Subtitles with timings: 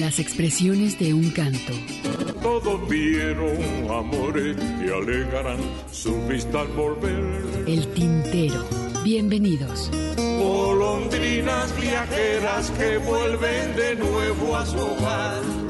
[0.00, 1.72] Las expresiones de un canto.
[2.42, 3.56] Todos vieron
[3.88, 5.58] amores y alegarán
[5.92, 7.22] su vista al volver.
[7.68, 8.64] El tintero.
[9.04, 9.92] Bienvenidos.
[10.16, 15.63] Golondrinas viajeras que vuelven de nuevo a su hogar.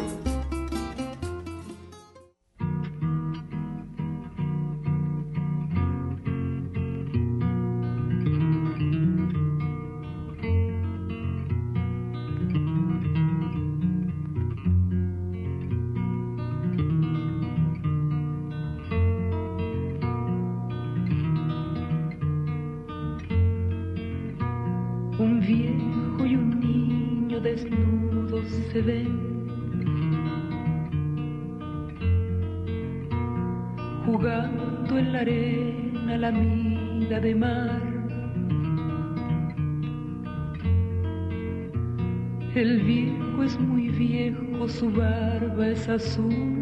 [44.85, 46.54] Su barba es azul.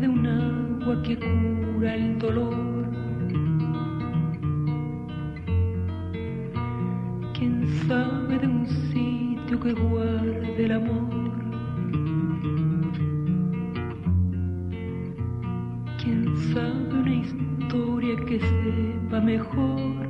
[0.00, 2.54] De un agua que cura el dolor?
[7.32, 11.08] ¿Quién sabe de un sitio que guarde el amor?
[16.02, 20.08] ¿Quién sabe una historia que sepa mejor?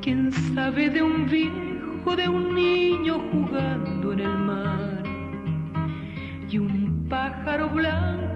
[0.00, 4.81] ¿Quién sabe de un viejo, de un niño jugando en el mar?
[7.72, 8.31] Y un pájaro blanco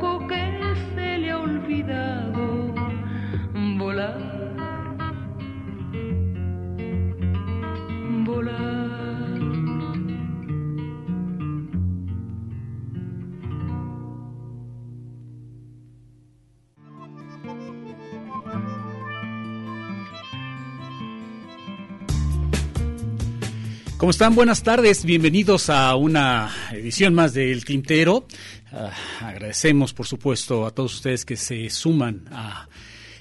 [24.06, 24.36] ¿Cómo están?
[24.36, 28.28] Buenas tardes, bienvenidos a una edición más del Tintero.
[28.70, 32.68] Ah, agradecemos, por supuesto, a todos ustedes que se suman a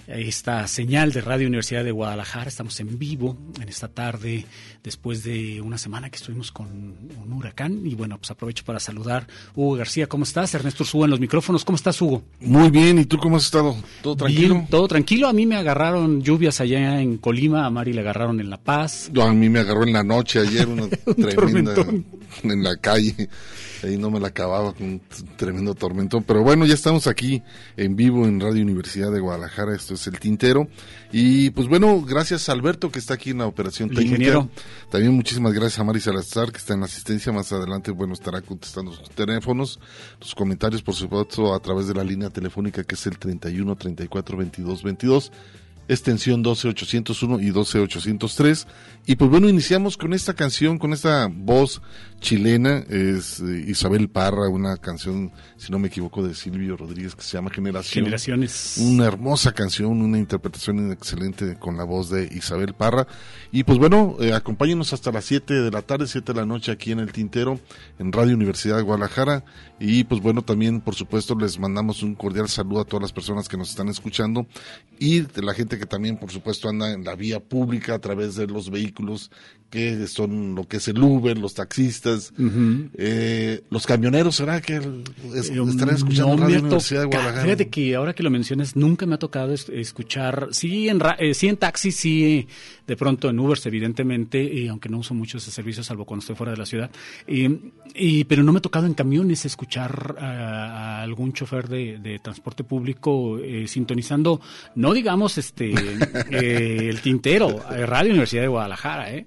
[0.07, 2.47] esta señal de Radio Universidad de Guadalajara.
[2.47, 4.45] Estamos en vivo en esta tarde,
[4.83, 7.85] después de una semana que estuvimos con un huracán.
[7.85, 9.27] Y bueno, pues aprovecho para saludar.
[9.55, 10.53] Hugo García, ¿cómo estás?
[10.53, 11.65] Ernesto Ursúa en los micrófonos.
[11.65, 12.23] ¿Cómo estás, Hugo?
[12.39, 13.75] Muy bien, ¿y tú cómo has estado?
[14.01, 14.55] ¿Todo tranquilo?
[14.55, 15.27] Bien, todo tranquilo.
[15.27, 19.11] A mí me agarraron lluvias allá en Colima, a Mari le agarraron en La Paz.
[19.19, 21.73] a mí me agarró en la noche ayer, una tremenda
[22.43, 23.29] en la calle
[23.85, 25.01] ahí no me la acababa con un
[25.37, 26.23] tremendo tormentón.
[26.23, 27.43] Pero bueno, ya estamos aquí
[27.77, 30.67] en vivo en Radio Universidad de Guadalajara, esto es El Tintero.
[31.11, 34.47] Y pues bueno, gracias a Alberto que está aquí en la operación técnica.
[34.89, 37.31] También muchísimas gracias a Mari Salazar que está en la asistencia.
[37.31, 39.79] Más adelante, bueno, estará contestando sus teléfonos,
[40.19, 44.37] los comentarios, por supuesto, a través de la línea telefónica que es el 31 34
[44.37, 45.31] 22 22
[45.87, 48.67] extensión 12801 y 12803.
[49.05, 51.81] Y pues bueno, iniciamos con esta canción, con esta voz
[52.19, 57.21] chilena, es eh, Isabel Parra, una canción, si no me equivoco, de Silvio Rodríguez que
[57.21, 58.05] se llama Generación.
[58.05, 58.77] Generaciones.
[58.79, 63.07] Una hermosa canción, una interpretación excelente con la voz de Isabel Parra.
[63.51, 66.71] Y pues bueno, eh, acompáñenos hasta las 7 de la tarde, 7 de la noche
[66.71, 67.59] aquí en el Tintero,
[67.99, 69.43] en Radio Universidad de Guadalajara.
[69.79, 73.49] Y pues bueno, también por supuesto les mandamos un cordial saludo a todas las personas
[73.49, 74.47] que nos están escuchando
[74.97, 78.35] y de la gente que también por supuesto anda en la vía pública a través
[78.35, 79.31] de los vehículos
[79.69, 82.04] que son lo que es el Uber, los taxistas,
[82.97, 84.75] eh, los camioneros, ¿será que
[85.33, 87.43] estarán escuchando Radio Universidad de Guadalajara?
[87.43, 91.47] Fíjate que ahora que lo mencionas, nunca me ha tocado escuchar, sí en, eh, sí
[91.47, 92.47] en taxi, sí
[92.85, 96.35] de pronto en Uber, evidentemente, y aunque no uso mucho ese servicio, salvo cuando estoy
[96.35, 96.91] fuera de la ciudad,
[97.27, 103.39] y, pero no me ha tocado en camiones escuchar a, algún chofer de, transporte público
[103.39, 104.41] eh, sintonizando,
[104.75, 105.73] no digamos este
[106.89, 109.25] el tintero, Radio Universidad de Guadalajara, ¿eh?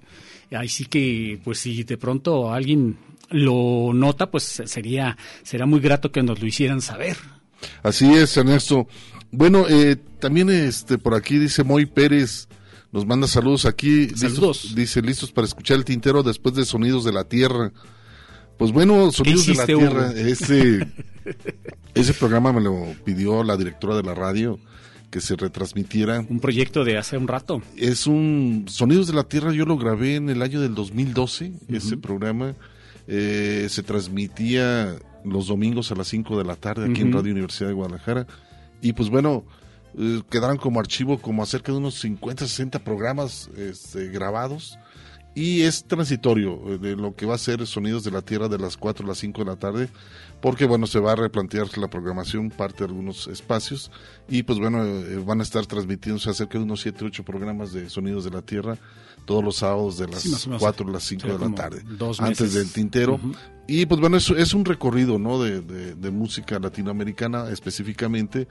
[0.51, 2.97] Ahí sí que, pues si de pronto alguien
[3.29, 7.17] lo nota, pues sería, será muy grato que nos lo hicieran saber.
[7.83, 8.87] Así es, Ernesto.
[9.31, 12.47] Bueno, eh, también este por aquí dice Moy Pérez,
[12.91, 14.09] nos manda saludos aquí.
[14.09, 14.73] Saludos.
[14.75, 17.71] dice, listos para escuchar el tintero después de Sonidos de la Tierra.
[18.57, 20.87] Pues bueno, Sonidos de la Tierra, ese,
[21.93, 24.59] ese programa me lo pidió la directora de la radio
[25.09, 26.25] que se retransmitiera.
[26.29, 27.61] Un proyecto de hace un rato.
[27.75, 31.97] Es un Sonidos de la Tierra, yo lo grabé en el año del 2012, ese
[31.97, 32.55] programa.
[33.07, 34.95] Eh, se transmitía
[35.25, 38.27] los domingos a las 5 de la tarde aquí en Radio Universidad de Guadalajara.
[38.81, 39.45] Y pues bueno,
[39.97, 44.77] eh, quedaron como archivo como acerca de unos 50, 60 programas este, grabados.
[45.35, 48.57] Y es transitorio eh, de lo que va a ser Sonidos de la Tierra de
[48.57, 49.89] las 4 a las 5 de la tarde
[50.41, 53.91] porque bueno, se va a replantear la programación, parte de algunos espacios,
[54.27, 57.89] y pues bueno, eh, van a estar transmitiéndose acerca de unos 7, 8 programas de
[57.89, 58.77] Sonidos de la Tierra,
[59.25, 61.83] todos los sábados de las 4 a las 5 de la tarde,
[62.19, 63.19] antes del tintero.
[63.67, 65.43] Y pues bueno, es, es un recorrido ¿no?
[65.43, 68.47] De, de, música latinoamericana específicamente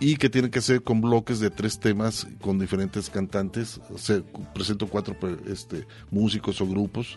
[0.00, 3.80] y que tiene que ser con bloques de tres temas con diferentes cantantes.
[3.96, 4.22] Se,
[4.54, 7.16] presento cuatro pues, este, músicos o grupos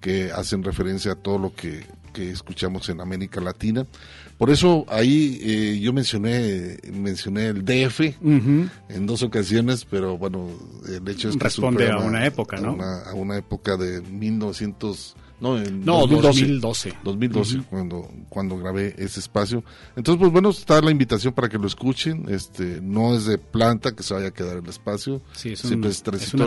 [0.00, 3.86] que hacen referencia a todo lo que que escuchamos en América Latina.
[4.38, 10.48] Por eso ahí eh, yo mencioné mencioné el DF en dos ocasiones, pero bueno,
[10.88, 12.70] el hecho es que responde a una época, ¿no?
[12.70, 16.98] A una, a una época de 1900 no, en no 2012.
[17.02, 19.64] 2012, cuando, cuando grabé ese espacio.
[19.96, 22.26] Entonces, pues bueno, está la invitación para que lo escuchen.
[22.28, 25.22] Este, no es de planta que se vaya a quedar el espacio.
[25.32, 25.90] Sí, es, una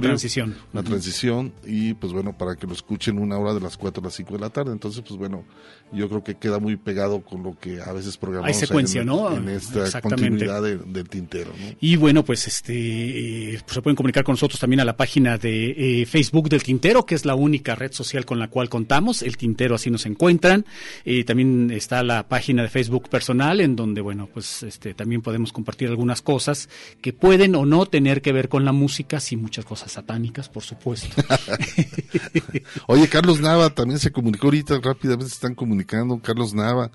[0.05, 0.55] transición.
[0.71, 1.53] Una transición.
[1.65, 4.33] Y pues bueno, para que lo escuchen una hora de las 4 a las 5
[4.33, 4.71] de la tarde.
[4.71, 5.43] Entonces, pues bueno,
[5.91, 8.55] yo creo que queda muy pegado con lo que a veces programamos.
[8.55, 9.35] Hay secuencia, en, ¿no?
[9.35, 11.51] En esta continuidad del tintero.
[11.59, 11.75] ¿no?
[11.79, 16.01] Y bueno, pues este, pues se pueden comunicar con nosotros también a la página de
[16.01, 18.82] eh, Facebook del Tintero, que es la única red social con la cual contamos
[19.21, 20.65] el tintero así nos encuentran.
[21.05, 25.51] y también está la página de Facebook personal en donde, bueno, pues este, también podemos
[25.51, 26.69] compartir algunas cosas
[27.01, 30.63] que pueden o no tener que ver con la música, sí muchas cosas satánicas, por
[30.63, 31.09] supuesto.
[32.87, 36.91] Oye, Carlos Nava también se comunicó ahorita, rápidamente están comunicando, Carlos Nava.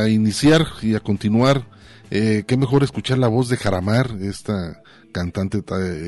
[0.08, 1.66] iniciar y a continuar.
[2.10, 5.62] Eh, qué mejor escuchar la voz de Jaramar, esta cantante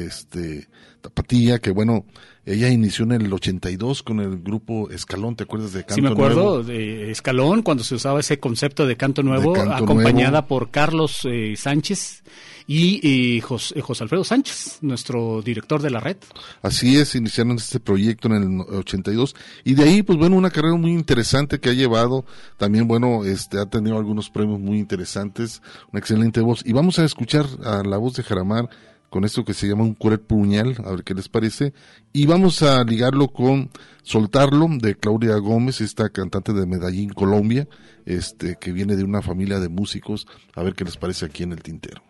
[0.06, 0.68] este,
[1.00, 2.04] tapatía, que bueno,
[2.46, 6.14] ella inició en el 82 con el grupo Escalón, ¿te acuerdas de Canto Nuevo?
[6.14, 10.70] Sí, me acuerdo de Escalón, cuando se usaba ese concepto de Canto Nuevo, acompañada por
[10.70, 12.22] Carlos eh, Sánchez
[12.66, 16.16] y, José, Alfredo Sánchez, nuestro director de la red.
[16.62, 20.76] Así es, iniciaron este proyecto en el 82 y de ahí, pues bueno, una carrera
[20.76, 22.24] muy interesante que ha llevado,
[22.56, 27.04] también bueno, este ha tenido algunos premios muy interesantes, una excelente voz y vamos a
[27.04, 28.70] escuchar a la voz de Jaramar
[29.10, 31.74] con esto que se llama un curet puñal, a ver qué les parece,
[32.12, 33.70] y vamos a ligarlo con
[34.02, 37.68] Soltarlo de Claudia Gómez, esta cantante de Medellín, Colombia,
[38.06, 41.52] este que viene de una familia de músicos, a ver qué les parece aquí en
[41.52, 42.02] el tintero.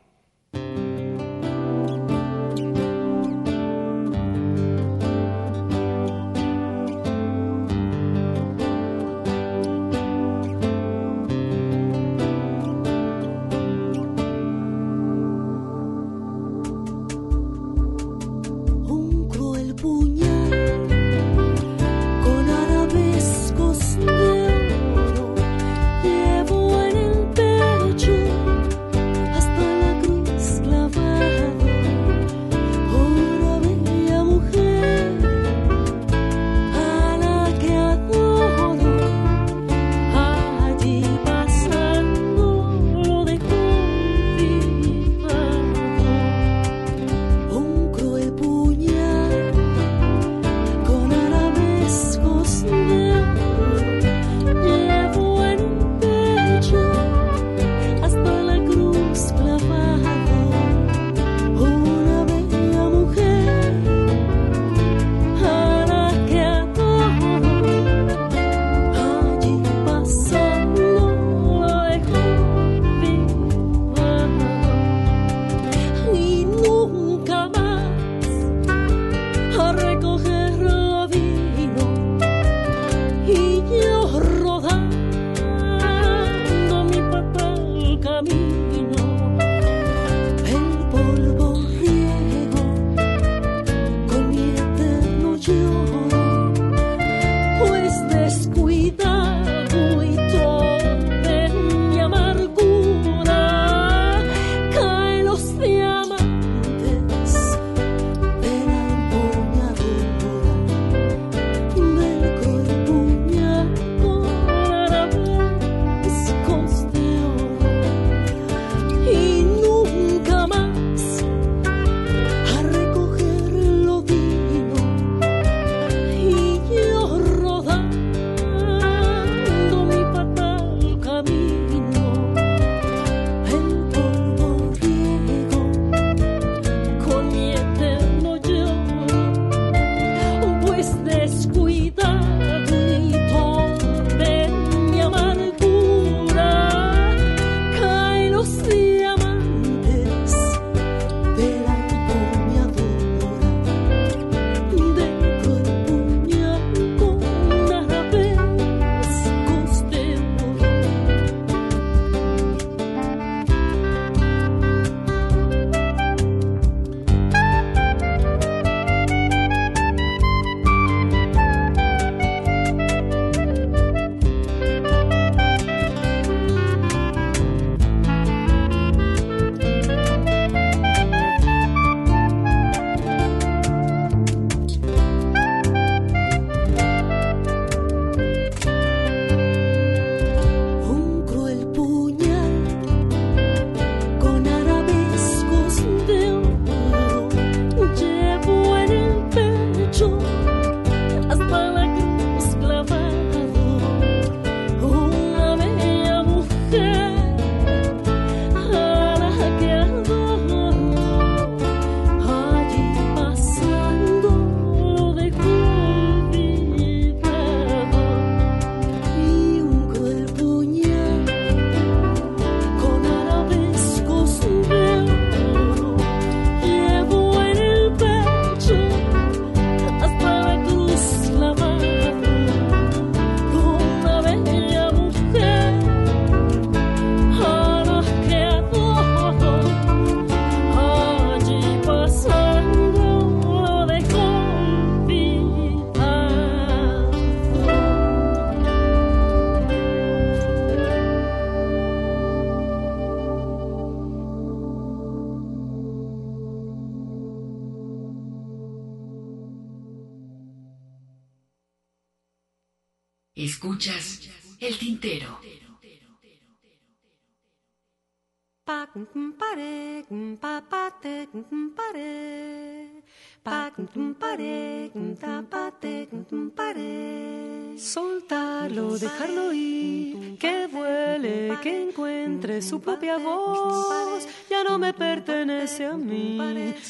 [277.78, 284.26] Soltarlo, dejarlo ir, que vuele, que encuentre su propia voz.
[284.50, 286.38] Ya no me pertenece a mí,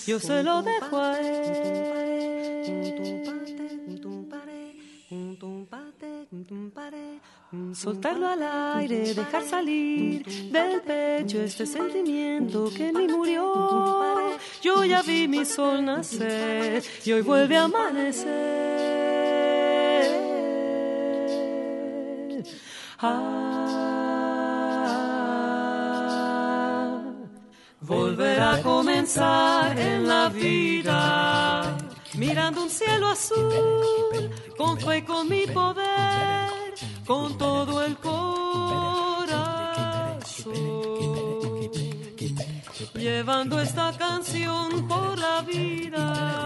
[0.06, 1.90] yo se lo dejo a él.
[7.74, 8.42] Soltarlo al
[8.78, 14.38] aire, dejar salir del pecho este sentimiento que ni murió.
[14.62, 18.30] Yo ya vi mi sol nacer y hoy vuelve a amanecer.
[23.00, 23.40] Ah,
[27.80, 31.76] volver a comenzar en la vida
[32.14, 36.48] mirando un cielo azul, con fe con mi poder,
[37.06, 38.20] con todo el corazón,
[42.94, 46.40] llevando esta canción por la vida.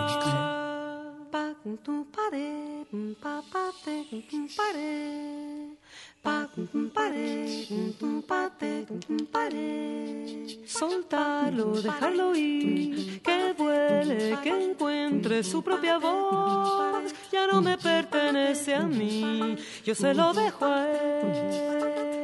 [10.67, 17.13] Soltarlo, dejarlo ir, que vuele, que encuentre su propia voz.
[17.31, 22.15] Ya no me pertenece a mí, yo se lo dejo a él.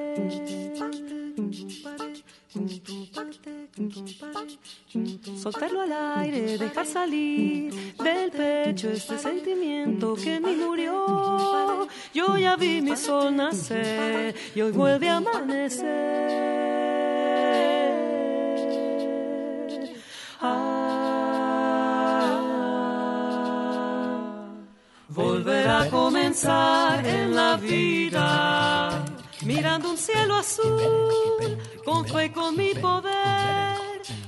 [5.41, 11.87] Soltarlo al aire, dejar salir del pecho este sentimiento que me murió.
[12.13, 16.51] Yo ya vi mi sol nacer y hoy vuelve a amanecer.
[20.41, 21.21] Ah,
[25.09, 28.90] volver a comenzar en la vida
[29.45, 33.77] mirando un cielo azul, con fe con mi poder,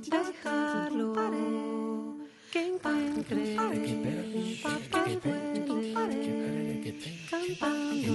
[0.00, 1.12] dejarlo,
[2.50, 3.56] que encuentre,
[7.30, 8.12] cantando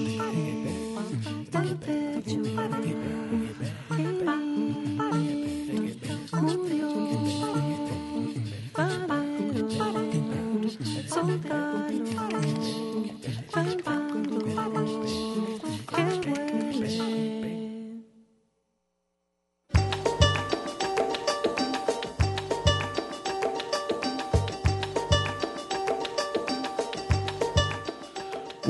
[1.62, 2.42] del pecho.
[3.98, 5.53] 对吧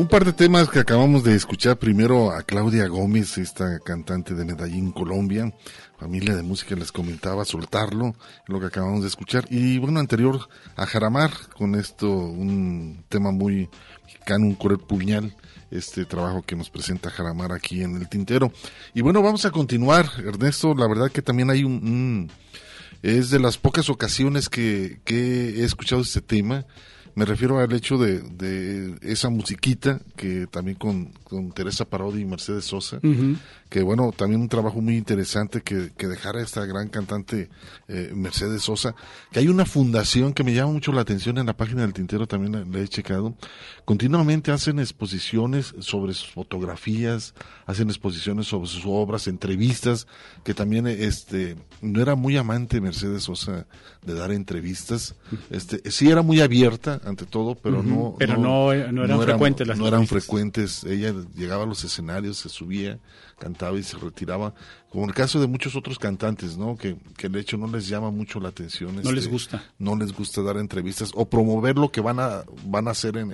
[0.03, 1.77] Un par de temas que acabamos de escuchar.
[1.77, 5.53] Primero a Claudia Gómez, esta cantante de Medellín, Colombia.
[5.97, 8.13] Familia de música les comentaba soltarlo,
[8.47, 9.45] lo que acabamos de escuchar.
[9.49, 13.69] Y bueno, anterior a Jaramar, con esto, un tema muy
[14.03, 15.37] mexicano, un correr puñal.
[15.71, 18.51] Este trabajo que nos presenta Jaramar aquí en el tintero.
[18.93, 20.75] Y bueno, vamos a continuar, Ernesto.
[20.75, 22.29] La verdad que también hay un,
[23.01, 26.65] es de las pocas ocasiones que, que he escuchado este tema
[27.15, 32.25] me refiero al hecho de, de esa musiquita que también con, con Teresa Parodi y
[32.25, 32.99] Mercedes Sosa,
[33.69, 37.49] que bueno, también un trabajo muy interesante que, que dejara esta gran cantante
[37.87, 38.95] eh, Mercedes Sosa,
[39.31, 42.27] que hay una fundación que me llama mucho la atención en la página del Tintero,
[42.27, 43.35] también la, he checado,
[43.85, 47.33] continuamente hacen exposiciones sobre sus fotografías,
[47.65, 50.07] hacen exposiciones sobre sus obras, entrevistas,
[50.43, 53.65] que también este no era muy amante Mercedes Sosa
[54.05, 55.15] de dar entrevistas,
[55.49, 59.77] este sí era muy abierta ante todo, pero no pero no, no, eran frecuentes las
[59.77, 62.99] no eran frecuentes, ella llegaba a los escenarios, se subía,
[63.39, 64.53] cantaba y se retiraba,
[64.89, 66.77] como el caso de muchos otros cantantes, ¿no?
[66.77, 68.95] Que, que de hecho no les llama mucho la atención.
[68.95, 69.63] No les este, gusta.
[69.79, 73.33] No les gusta dar entrevistas o promover lo que van a, van a hacer en,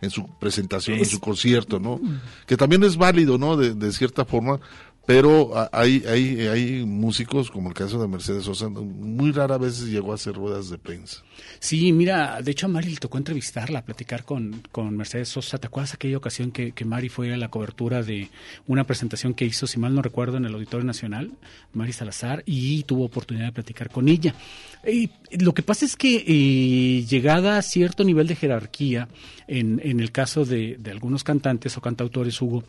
[0.00, 2.00] en, su presentación, en su concierto, ¿no?
[2.46, 3.56] Que también es válido, ¿no?
[3.56, 4.58] De, de cierta forma,
[5.06, 10.12] pero hay, hay, hay músicos, como el caso de Mercedes Sosa, muy rara vez llegó
[10.12, 11.22] a hacer ruedas de prensa.
[11.60, 15.58] Sí, mira, de hecho a Mari le tocó entrevistarla, platicar con, con Mercedes Sosa.
[15.58, 18.30] ¿Te acuerdas aquella ocasión que, que Mari fue a la cobertura de
[18.66, 21.30] una presentación que hizo, si mal no recuerdo, en el Auditorio Nacional,
[21.72, 24.34] Mari Salazar, y tuvo oportunidad de platicar con ella?
[24.86, 29.08] Y lo que pasa es que eh, llegada a cierto nivel de jerarquía,
[29.46, 32.64] en, en el caso de, de algunos cantantes o cantautores, Hugo,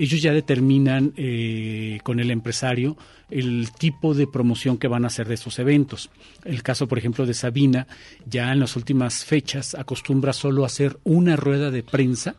[0.00, 2.96] ellos ya determinan eh, con el empresario
[3.28, 6.10] el tipo de promoción que van a hacer de estos eventos.
[6.44, 7.86] El caso, por ejemplo, de Sabina,
[8.24, 12.36] ya en las últimas fechas acostumbra solo hacer una rueda de prensa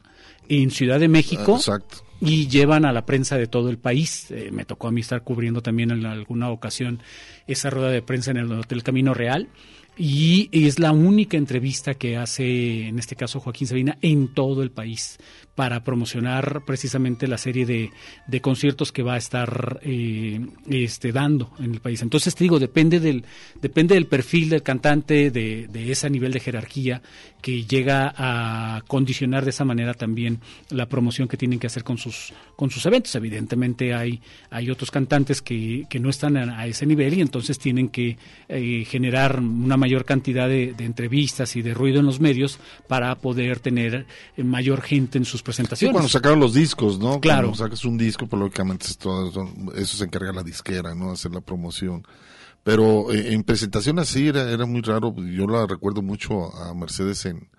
[0.50, 1.56] en Ciudad de México.
[1.58, 4.30] Exacto y llevan a la prensa de todo el país.
[4.30, 7.02] Eh, me tocó a mí estar cubriendo también en alguna ocasión
[7.48, 9.50] esa rueda de prensa en el Hotel Camino Real
[10.04, 14.72] y es la única entrevista que hace, en este caso, Joaquín Sabina en todo el
[14.72, 15.20] país
[15.54, 17.92] para promocionar precisamente la serie de,
[18.26, 22.02] de conciertos que va a estar eh, este, dando en el país.
[22.02, 23.26] Entonces te digo, depende del,
[23.62, 27.04] depende del perfil del cantante, de, de ese nivel de jerarquía
[27.42, 31.98] que llega a condicionar de esa manera también la promoción que tienen que hacer con
[31.98, 33.14] sus, con sus eventos.
[33.16, 37.90] Evidentemente hay, hay otros cantantes que, que no están a, ese nivel y entonces tienen
[37.90, 42.60] que eh, generar una mayor cantidad de, de, entrevistas y de ruido en los medios
[42.88, 44.06] para poder tener
[44.38, 45.92] eh, mayor gente en sus presentaciones.
[45.92, 47.20] Sí, cuando sacaron los discos, ¿no?
[47.20, 47.48] Claro.
[47.50, 51.12] Cuando sacas un disco, pues lógicamente eso se encarga la disquera, ¿no?
[51.12, 52.06] Hacer la promoción.
[52.64, 55.14] Pero eh, en presentación así era, era muy raro.
[55.18, 57.50] Yo la recuerdo mucho a Mercedes en,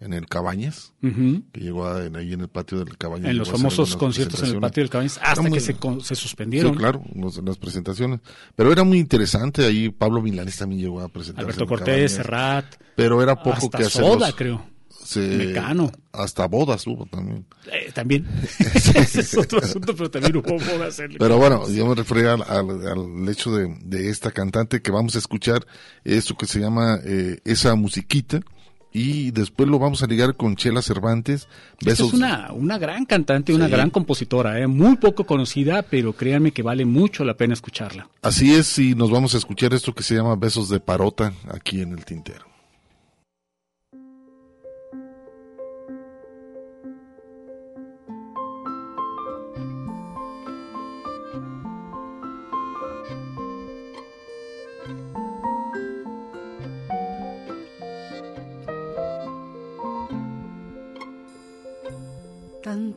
[0.00, 3.30] en el Cabañas, que llegó ahí en el patio del Cabañas.
[3.30, 6.72] En los famosos conciertos en el patio del Cabañas, hasta que se, se, suspendieron.
[6.72, 7.02] Sí, claro,
[7.44, 8.20] las presentaciones.
[8.54, 11.44] Pero era muy interesante, ahí Pablo Milanes también llegó a presentar.
[11.44, 12.66] Alberto Cortés, Serrat.
[12.96, 14.02] Pero era poco hasta que hacer.
[14.02, 14.64] Soda, creo.
[15.10, 15.90] Se, Mecano.
[16.12, 17.44] Hasta bodas hubo también.
[17.66, 18.28] Eh, también.
[18.94, 21.00] Ese es otro asunto, pero también hubo bodas.
[21.00, 24.92] En pero bueno, yo me refería al, al, al hecho de, de, esta cantante que
[24.92, 25.66] vamos a escuchar,
[26.04, 28.38] esto que se llama eh, Esa Musiquita.
[28.92, 31.48] Y después lo vamos a ligar con Chela Cervantes.
[31.84, 32.08] Besos.
[32.08, 33.72] es una, una gran cantante, una sí.
[33.72, 38.08] gran compositora, eh, muy poco conocida, pero créanme que vale mucho la pena escucharla.
[38.22, 41.80] Así es, y nos vamos a escuchar esto que se llama Besos de Parota aquí
[41.80, 42.49] en el Tintero.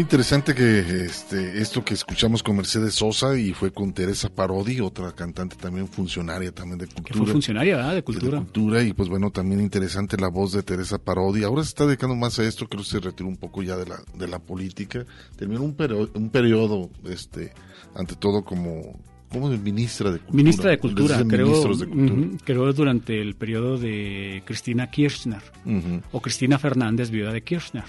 [0.00, 4.80] Muy interesante que este, esto que escuchamos con Mercedes Sosa y fue con Teresa Parodi,
[4.80, 7.18] otra cantante también funcionaria también de Que cultura.
[7.18, 7.90] fue funcionaria, ¿verdad?
[7.90, 8.82] De de cultura.
[8.82, 12.38] y pues bueno también interesante la voz de Teresa Parodi ahora se está dedicando más
[12.38, 15.04] a esto creo que se retiró un poco ya de la de la política
[15.36, 17.52] terminó un periodo un periodo este
[17.94, 18.98] ante todo como
[19.30, 23.76] como de ministra de cultura Ministra de Cultura, creo, de cultura creo durante el periodo
[23.78, 26.00] de Cristina Kirchner Ujú.
[26.10, 27.84] o Cristina Fernández, viuda de Kirchner.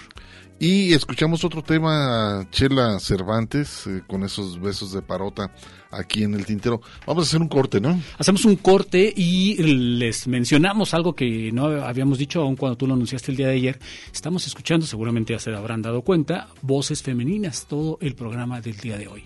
[0.64, 5.50] Y escuchamos otro tema Chela Cervantes eh, con esos besos de parota
[5.90, 10.28] aquí en el tintero vamos a hacer un corte no Hacemos un corte y les
[10.28, 13.78] mencionamos algo que no habíamos dicho aun cuando tú lo anunciaste el día de ayer.
[14.12, 18.96] Estamos escuchando, seguramente ya se habrán dado cuenta, voces femeninas, todo el programa del día
[18.96, 19.24] de hoy.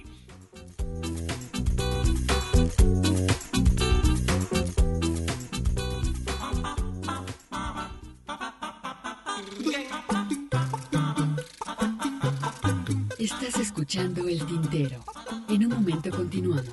[13.87, 15.05] Escuchando El Tintero.
[15.49, 16.65] En un momento continuamos.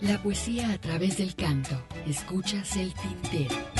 [0.00, 1.82] La poesía a través del canto.
[2.06, 3.77] Escuchas El Tintero.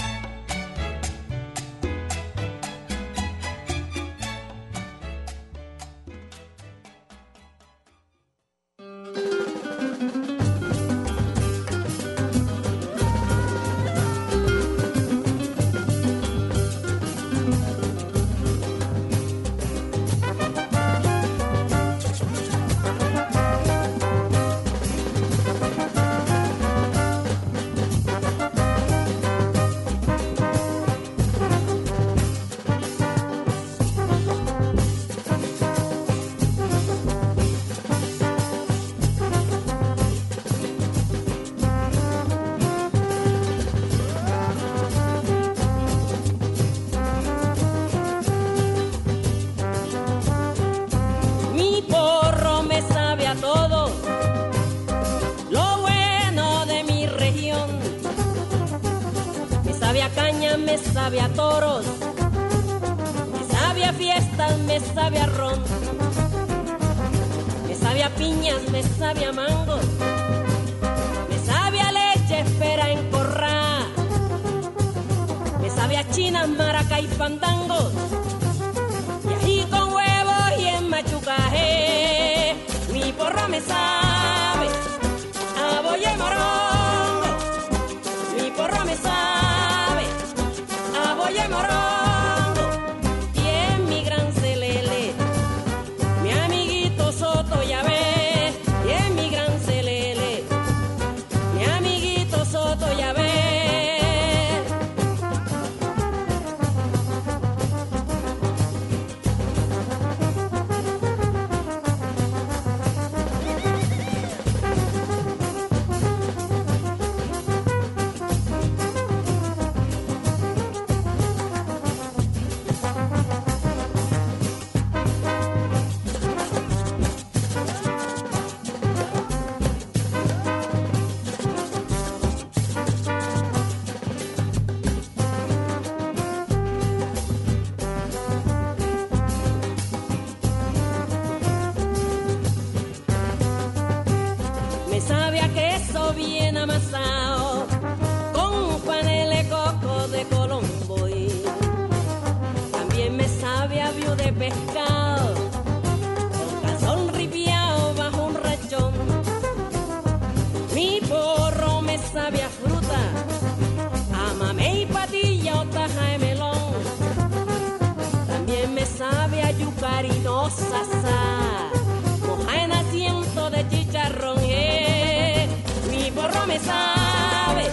[174.08, 175.48] chicharrón, eh.
[175.90, 177.70] mi porro me sabe,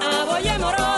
[0.00, 0.97] a boya morón.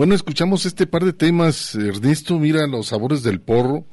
[0.00, 3.84] Bueno, escuchamos este par de temas, Ernesto, mira los sabores del porro,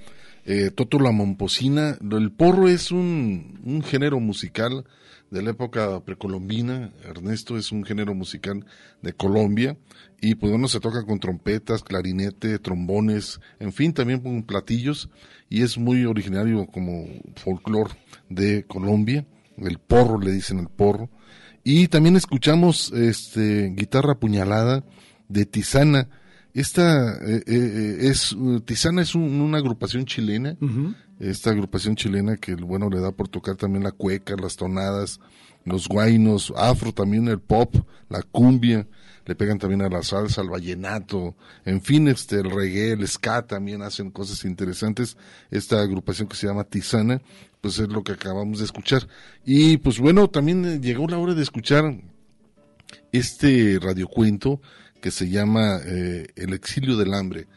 [0.45, 1.97] eh, Toto la Momposina.
[1.99, 4.86] El porro es un, género musical
[5.32, 6.93] de la época precolombina.
[7.03, 8.66] Ernesto es un género musical
[9.01, 9.76] de Colombia
[10.22, 15.10] y pues bueno, se toca con trompetas, clarinete, trombones, en fin, también con platillos
[15.49, 17.05] y es muy originario como
[17.36, 17.95] folclore
[18.30, 19.26] de Colombia.
[19.58, 21.10] El porro, le dicen el porro.
[21.66, 24.86] Y también escuchamos este guitarra puñalada
[25.28, 26.10] de Tizana.
[26.54, 30.58] Esta eh, eh, es Tizana es una agrupación chilena
[31.20, 35.20] esta agrupación chilena que bueno le da por tocar también la cueca, las tonadas,
[35.66, 37.76] los guainos, afro también el pop,
[38.10, 38.88] la cumbia,
[39.26, 43.46] le pegan también a la salsa, al vallenato, en fin, este el reggae, el ska
[43.46, 45.18] también hacen cosas interesantes.
[45.52, 47.22] Esta agrupación que se llama Tizana,
[47.60, 49.08] pues es lo que acabamos de escuchar.
[49.44, 52.00] Y pues bueno, también llegó la hora de escuchar
[53.12, 54.62] este radiocuento
[55.02, 57.48] que se llama eh, El exilio del hambre.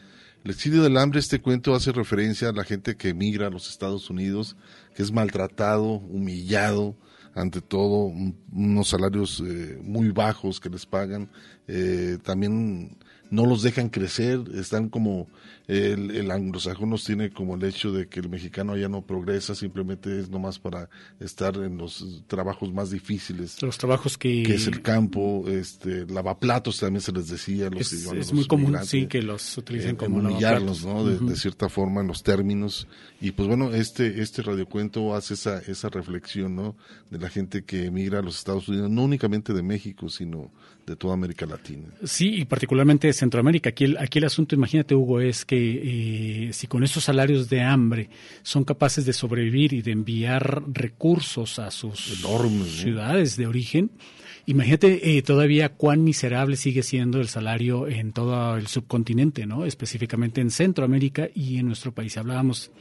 [0.43, 3.69] El exilio del hambre, este cuento hace referencia a la gente que emigra a los
[3.69, 4.55] Estados Unidos,
[4.95, 6.95] que es maltratado, humillado,
[7.35, 8.11] ante todo,
[8.51, 11.29] unos salarios eh, muy bajos que les pagan,
[11.67, 12.97] eh, también
[13.31, 15.27] no los dejan crecer, están como
[15.67, 19.55] el, el, anglosajón nos tiene como el hecho de que el mexicano ya no progresa,
[19.55, 23.61] simplemente es nomás para estar en los trabajos más difíciles.
[23.61, 24.43] Los trabajos que...
[24.43, 27.69] Que es el campo, este, lavaplatos también se les decía.
[27.69, 31.05] Los, es, muy común, sí, que los utilicen eh, como humillarlos, ¿no?
[31.05, 32.85] De, de, cierta forma en los términos.
[33.21, 36.75] Y pues bueno, este, este radiocuento hace esa, esa reflexión, ¿no?
[37.09, 40.51] De la gente que emigra a los Estados Unidos, no únicamente de México, sino
[40.91, 41.87] de toda América Latina.
[42.03, 43.69] Sí, y particularmente de Centroamérica.
[43.69, 47.61] Aquí el, aquí el asunto, imagínate, Hugo, es que eh, si con esos salarios de
[47.61, 48.09] hambre
[48.43, 53.91] son capaces de sobrevivir y de enviar recursos a sus ciudades de origen,
[54.45, 59.65] imagínate eh, todavía cuán miserable sigue siendo el salario en todo el subcontinente, ¿no?
[59.65, 62.17] Específicamente en Centroamérica y en nuestro país.
[62.17, 62.71] Hablábamos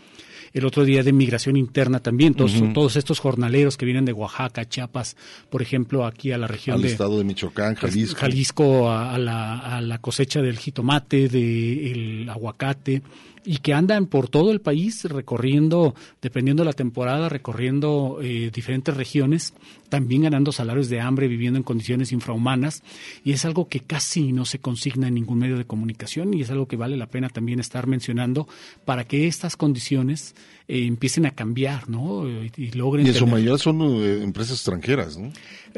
[0.53, 4.69] el otro día de migración interna también, todos, todos estos jornaleros que vienen de Oaxaca,
[4.69, 5.17] Chiapas,
[5.49, 6.89] por ejemplo, aquí a la región Al de...
[6.89, 8.21] estado de Michoacán, Jalisco.
[8.21, 8.91] Jalisco.
[8.91, 13.03] A, la, a la cosecha del jitomate, del aguacate,
[13.45, 18.95] y que andan por todo el país recorriendo, dependiendo de la temporada, recorriendo eh, diferentes
[18.97, 19.55] regiones,
[19.89, 22.83] también ganando salarios de hambre, viviendo en condiciones infrahumanas,
[23.25, 26.51] y es algo que casi no se consigna en ningún medio de comunicación y es
[26.51, 28.47] algo que vale la pena también estar mencionando
[28.85, 30.35] para que estas condiciones
[30.69, 32.29] eh, empiecen a cambiar, ¿no?
[32.29, 33.07] Y, logren.
[33.07, 35.33] Y en su mayoría son eh, empresas extranjeras, ¿no?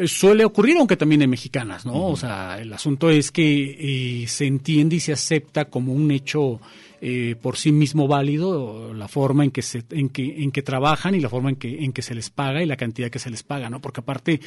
[0.06, 2.06] suele ocurrir, aunque también en mexicanas, ¿no?
[2.06, 6.60] O sea, el asunto es que se entiende y se acepta como un hecho
[7.04, 11.16] eh, por sí mismo válido la forma en que se en que en que trabajan
[11.16, 13.28] y la forma en que en que se les paga y la cantidad que se
[13.28, 14.40] les paga no porque aparte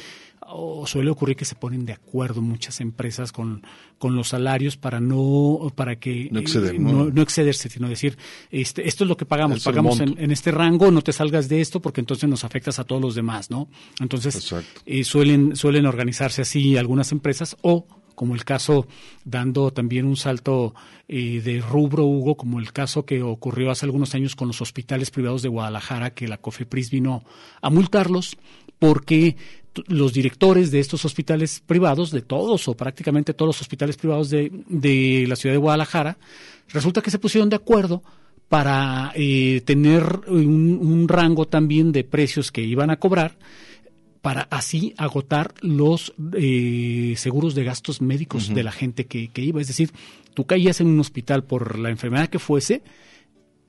[0.86, 3.62] suele ocurrir que se ponen de acuerdo muchas empresas con,
[3.98, 8.16] con los salarios para no para que no, exceder, no, excederse sino decir
[8.50, 11.82] este esto es lo que pagamos pagamos en, este rango no te salgas de esto
[11.82, 13.68] porque entonces nos afectas a todos los demás no
[14.00, 14.54] entonces
[14.86, 17.86] eh, suelen suelen organizarse así algunas empresas o
[18.16, 18.88] como el caso,
[19.24, 20.74] dando también un salto
[21.06, 25.12] eh, de rubro, Hugo, como el caso que ocurrió hace algunos años con los hospitales
[25.12, 27.22] privados de Guadalajara, que la COFEPRIS vino
[27.62, 28.36] a multarlos
[28.80, 29.36] porque
[29.86, 34.50] los directores de estos hospitales privados, de todos o prácticamente todos los hospitales privados de,
[34.68, 36.18] de la ciudad de Guadalajara,
[36.70, 38.02] resulta que se pusieron de acuerdo
[38.48, 43.36] para eh, tener un, un rango también de precios que iban a cobrar
[44.26, 49.60] para así agotar los eh, seguros de gastos médicos de la gente que, iba.
[49.60, 49.92] Es decir,
[50.34, 52.82] tú caías en un hospital por la enfermedad que fuese,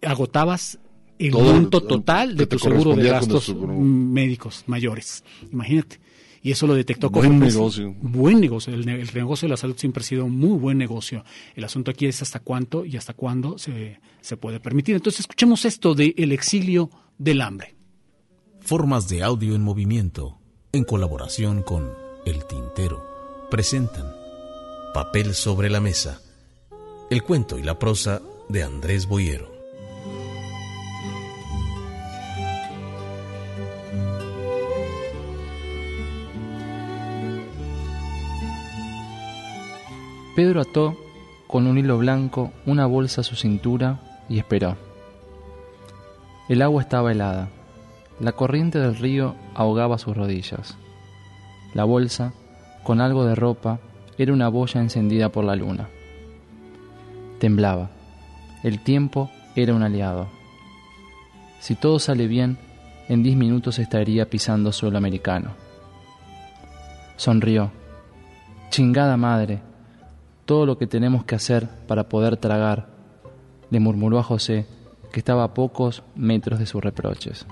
[0.01, 0.79] agotabas
[1.19, 5.23] el monto total de tu seguro de gastos médicos mayores.
[5.51, 5.99] Imagínate.
[6.41, 7.95] Y eso lo detectó como buen negocio.
[8.01, 8.73] Buen negocio.
[8.73, 8.83] El,
[9.13, 11.23] negocio de la salud siempre ha sido un muy buen negocio.
[11.53, 14.95] El asunto aquí es hasta cuánto y hasta cuándo se, se puede permitir.
[14.95, 16.89] Entonces, escuchemos esto de El exilio
[17.19, 17.75] del hambre.
[18.59, 20.39] Formas de audio en movimiento
[20.71, 21.93] en colaboración con
[22.25, 23.03] El Tintero,
[23.49, 24.13] presentan
[24.93, 26.21] Papel sobre la Mesa,
[27.09, 29.57] el cuento y la prosa de Andrés Boyero.
[40.35, 40.95] Pedro ató
[41.47, 43.99] con un hilo blanco una bolsa a su cintura
[44.29, 44.77] y esperó.
[46.47, 47.49] El agua estaba helada.
[48.19, 50.75] La corriente del río ahogaba sus rodillas.
[51.73, 52.33] La bolsa,
[52.83, 53.79] con algo de ropa,
[54.17, 55.87] era una boya encendida por la luna.
[57.39, 57.91] Temblaba.
[58.63, 60.27] El tiempo era un aliado.
[61.59, 62.57] Si todo sale bien,
[63.07, 65.51] en diez minutos estaría pisando suelo americano.
[67.15, 67.71] Sonrió.
[68.69, 69.61] Chingada madre.
[70.45, 72.87] todo lo que tenemos que hacer para poder tragar,
[73.69, 74.65] le murmuró a José,
[75.11, 77.45] que estaba a pocos metros de sus reproches,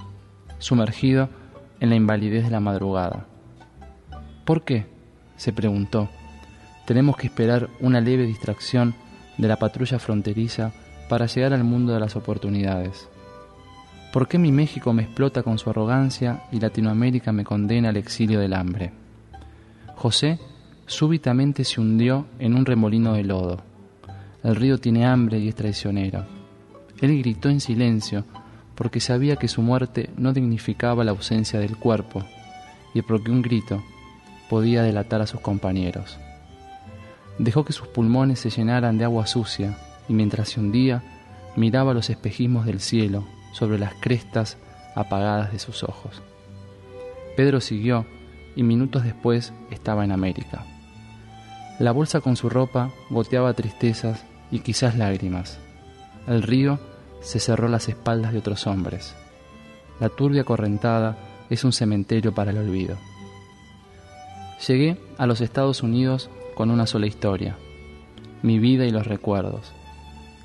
[0.65, 1.29] sumergido
[1.79, 3.27] en la invalidez de la madrugada.
[4.45, 4.87] ¿Por qué?
[5.37, 6.09] se preguntó.
[6.87, 8.95] Tenemos que esperar una leve distracción
[9.37, 10.71] de la patrulla fronteriza
[11.07, 13.07] para llegar al mundo de las oportunidades.
[14.11, 18.39] ¿Por qué mi México me explota con su arrogancia y Latinoamérica me condena al exilio
[18.39, 18.91] del hambre?
[19.95, 20.39] José
[20.87, 23.61] súbitamente se hundió en un remolino de lodo.
[24.41, 26.25] El río tiene hambre y es traicionero.
[27.01, 28.25] Él gritó en silencio
[28.75, 32.23] porque sabía que su muerte no dignificaba la ausencia del cuerpo
[32.93, 33.83] y porque un grito
[34.49, 36.17] podía delatar a sus compañeros.
[37.39, 41.03] Dejó que sus pulmones se llenaran de agua sucia y mientras se hundía
[41.55, 44.57] miraba los espejismos del cielo sobre las crestas
[44.95, 46.21] apagadas de sus ojos.
[47.35, 48.05] Pedro siguió
[48.55, 50.63] y minutos después estaba en América.
[51.79, 55.59] La bolsa con su ropa goteaba tristezas y quizás lágrimas.
[56.27, 56.79] El río
[57.25, 59.15] se cerró las espaldas de otros hombres.
[59.99, 61.17] La turbia correntada
[61.49, 62.97] es un cementerio para el olvido.
[64.67, 67.57] Llegué a los Estados Unidos con una sola historia,
[68.43, 69.73] mi vida y los recuerdos.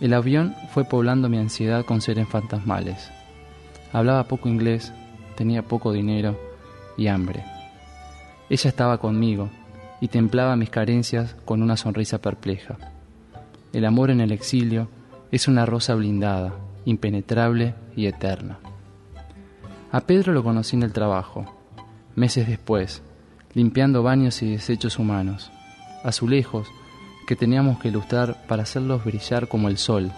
[0.01, 3.11] El avión fue poblando mi ansiedad con seres fantasmales.
[3.93, 4.93] Hablaba poco inglés,
[5.37, 6.41] tenía poco dinero
[6.97, 7.45] y hambre.
[8.49, 9.51] Ella estaba conmigo
[10.01, 12.78] y templaba mis carencias con una sonrisa perpleja.
[13.74, 14.89] El amor en el exilio
[15.31, 16.55] es una rosa blindada,
[16.85, 18.59] impenetrable y eterna.
[19.93, 21.57] A Pedro lo conocí en el trabajo,
[22.14, 23.03] meses después,
[23.55, 25.51] limpiando baños y desechos humanos,
[26.05, 26.68] azulejos
[27.26, 30.11] que teníamos que ilustrar para hacerlos brillar como el sol,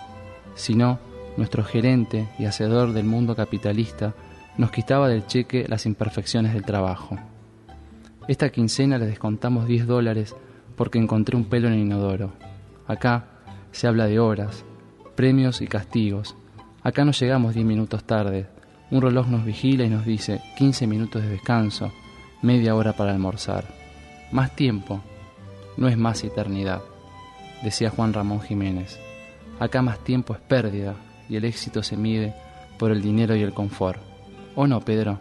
[0.54, 0.98] si no,
[1.36, 4.14] nuestro gerente y hacedor del mundo capitalista
[4.58, 7.18] nos quitaba del cheque las imperfecciones del trabajo.
[8.28, 10.36] Esta quincena le descontamos 10 dólares
[10.76, 12.32] porque encontré un pelo en el inodoro.
[12.86, 13.26] Acá
[13.72, 14.64] se habla de horas,
[15.16, 16.36] premios y castigos.
[16.82, 18.46] Acá no llegamos 10 minutos tarde.
[18.90, 21.92] Un reloj nos vigila y nos dice 15 minutos de descanso,
[22.42, 23.64] media hora para almorzar.
[24.32, 25.00] Más tiempo
[25.76, 26.82] no es más eternidad,
[27.62, 28.98] decía Juan Ramón Jiménez.
[29.60, 30.94] Acá más tiempo es pérdida
[31.28, 32.34] y el éxito se mide
[32.78, 34.00] por el dinero y el confort.
[34.56, 35.20] ¿O no, Pedro?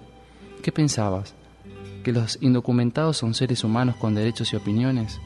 [0.62, 1.36] ¿Qué pensabas?
[2.02, 5.20] que los indocumentados son seres humanos con derechos y opiniones,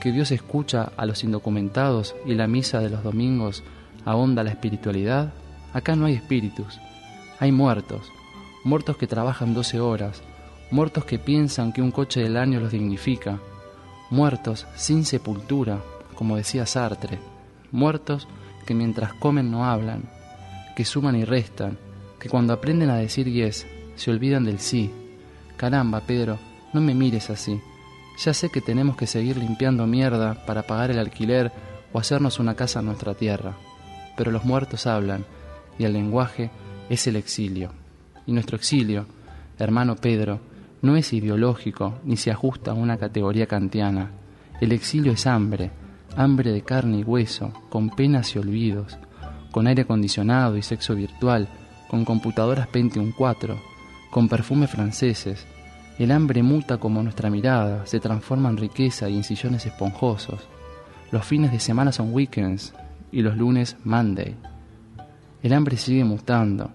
[0.00, 3.62] que Dios escucha a los indocumentados y la misa de los domingos
[4.04, 5.32] ahonda la espiritualidad,
[5.76, 6.80] acá no hay espíritus,
[7.38, 8.10] hay muertos,
[8.64, 10.22] muertos que trabajan 12 horas,
[10.70, 13.40] muertos que piensan que un coche del año los dignifica,
[14.08, 15.82] muertos sin sepultura,
[16.14, 17.18] como decía Sartre,
[17.72, 18.26] muertos
[18.64, 20.08] que mientras comen no hablan,
[20.74, 21.76] que suman y restan,
[22.18, 23.66] que cuando aprenden a decir yes
[23.96, 24.90] se olvidan del sí,
[25.58, 26.38] Caramba, Pedro,
[26.72, 27.60] no me mires así.
[28.18, 31.52] Ya sé que tenemos que seguir limpiando mierda para pagar el alquiler
[31.92, 33.54] o hacernos una casa en nuestra tierra.
[34.16, 35.24] Pero los muertos hablan
[35.78, 36.50] y el lenguaje
[36.88, 37.70] es el exilio.
[38.26, 39.06] Y nuestro exilio,
[39.58, 40.40] hermano Pedro,
[40.82, 44.10] no es ideológico ni se ajusta a una categoría kantiana.
[44.60, 45.70] El exilio es hambre,
[46.16, 48.98] hambre de carne y hueso, con penas y olvidos,
[49.52, 51.48] con aire acondicionado y sexo virtual,
[51.88, 53.56] con computadoras Pentium 4,
[54.10, 55.46] con perfumes franceses.
[55.98, 60.40] El hambre muta como nuestra mirada, se transforma en riqueza y en sillones esponjosos.
[61.10, 62.74] Los fines de semana son weekends
[63.12, 64.34] y los lunes Monday.
[65.42, 66.70] El hambre sigue mutando.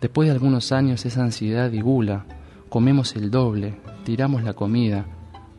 [0.00, 2.26] Después de algunos años esa ansiedad y gula.
[2.68, 5.06] Comemos el doble, tiramos la comida,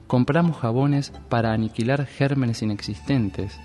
[0.07, 3.57] compramos jabones para aniquilar gérmenes inexistentes.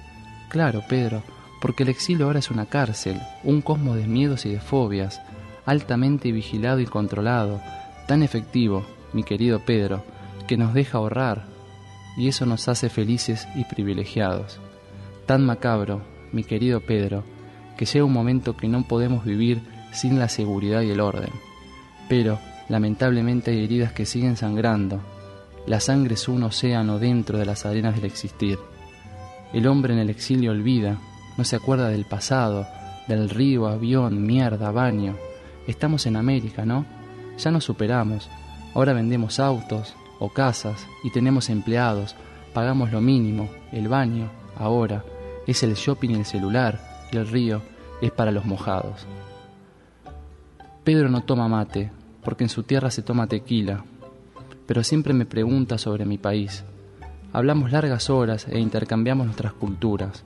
[0.49, 1.23] Claro, Pedro,
[1.61, 5.21] porque el exilio ahora es una cárcel, un cosmos de miedos y de fobias,
[5.66, 7.61] altamente vigilado y controlado,
[8.07, 10.03] tan efectivo, mi querido Pedro,
[10.49, 11.45] que nos deja ahorrar,
[12.16, 14.61] y eso nos hace felices y privilegiados.
[15.27, 16.03] Tan macabro,
[16.33, 17.25] mi querido Pedro,
[17.87, 21.31] que un momento que no podemos vivir sin la seguridad y el orden.
[22.11, 25.01] Pero, lamentablemente hay heridas que siguen sangrando.
[25.66, 28.59] La sangre es un océano dentro de las arenas del existir.
[29.55, 30.99] El hombre en el exilio olvida,
[31.39, 32.66] no se acuerda del pasado,
[33.09, 35.16] del río, avión, mierda, baño,
[35.66, 36.85] Estamos en América, ¿no?
[37.39, 38.28] Ya nos superamos.
[38.74, 42.16] Ahora vendemos autos o casas y tenemos empleados.
[42.53, 43.49] Pagamos lo mínimo.
[43.70, 45.05] El baño, ahora,
[45.47, 46.89] es el shopping y el celular.
[47.13, 47.63] Y el río
[48.01, 49.07] es para los mojados.
[50.85, 51.91] Pedro no toma mate,
[52.25, 53.85] porque en su tierra se toma tequila.
[54.67, 56.65] Pero siempre me pregunta sobre mi país.
[57.33, 60.25] Hablamos largas horas e intercambiamos nuestras culturas.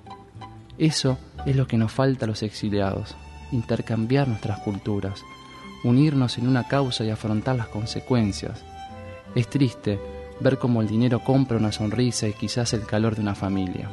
[0.79, 3.15] Eso es lo que nos falta a los exiliados,
[3.53, 5.23] intercambiar nuestras culturas,
[5.85, 8.65] unirnos en una causa y afrontar las consecuencias.
[9.35, 10.01] Es triste
[10.41, 13.89] ver cómo el dinero compra una sonrisa y quizás el calor de una familia.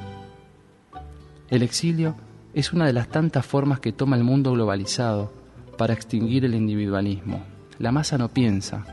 [1.49, 2.15] El exilio
[2.53, 5.31] es una de las tantas formas que toma el mundo globalizado
[5.77, 7.43] para extinguir el individualismo.
[7.79, 8.85] La masa no piensa,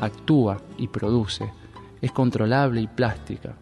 [0.00, 1.50] actúa y produce,
[2.00, 3.54] es controlable y plástica.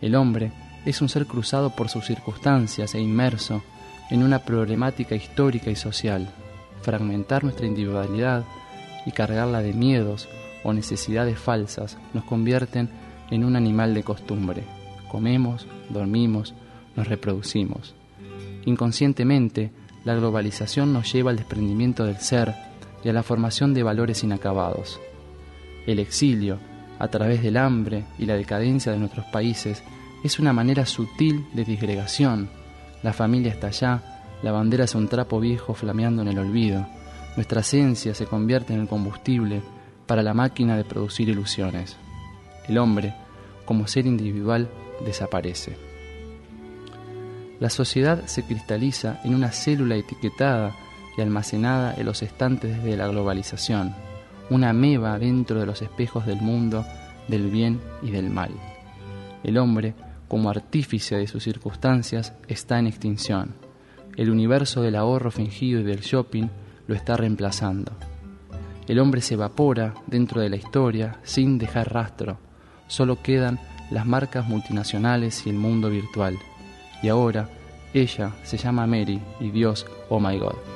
[0.00, 0.52] El hombre
[0.84, 3.62] es un ser cruzado por sus circunstancias e inmerso
[4.10, 6.30] en una problemática histórica y social.
[6.82, 8.44] Fragmentar nuestra individualidad
[9.04, 10.28] y cargarla de miedos
[10.64, 12.88] o necesidades falsas nos convierten
[13.30, 14.64] en un animal de costumbre.
[15.10, 16.54] Comemos, dormimos,
[16.94, 17.95] nos reproducimos.
[18.66, 19.70] Inconscientemente,
[20.04, 22.54] la globalización nos lleva al desprendimiento del ser
[23.02, 25.00] y a la formación de valores inacabados.
[25.86, 26.58] El exilio,
[26.98, 29.82] a través del hambre y la decadencia de nuestros países,
[30.24, 32.48] es una manera sutil de disgregación.
[33.02, 34.02] La familia está allá,
[34.42, 36.86] la bandera es un trapo viejo flameando en el olvido.
[37.36, 39.62] Nuestra esencia se convierte en el combustible
[40.06, 41.96] para la máquina de producir ilusiones.
[42.66, 43.14] El hombre,
[43.64, 44.68] como ser individual,
[45.04, 45.85] desaparece.
[47.58, 50.76] La sociedad se cristaliza en una célula etiquetada
[51.16, 53.94] y almacenada en los estantes desde la globalización,
[54.50, 56.84] una ameba dentro de los espejos del mundo,
[57.28, 58.50] del bien y del mal.
[59.42, 59.94] El hombre,
[60.28, 63.54] como artífice de sus circunstancias, está en extinción.
[64.16, 66.48] El universo del ahorro fingido y del shopping
[66.86, 67.92] lo está reemplazando.
[68.86, 72.38] El hombre se evapora dentro de la historia sin dejar rastro.
[72.86, 73.58] Solo quedan
[73.90, 76.38] las marcas multinacionales y el mundo virtual.
[77.02, 77.48] Y ahora,
[77.94, 80.75] ella se llama Mary y Dios, oh my God.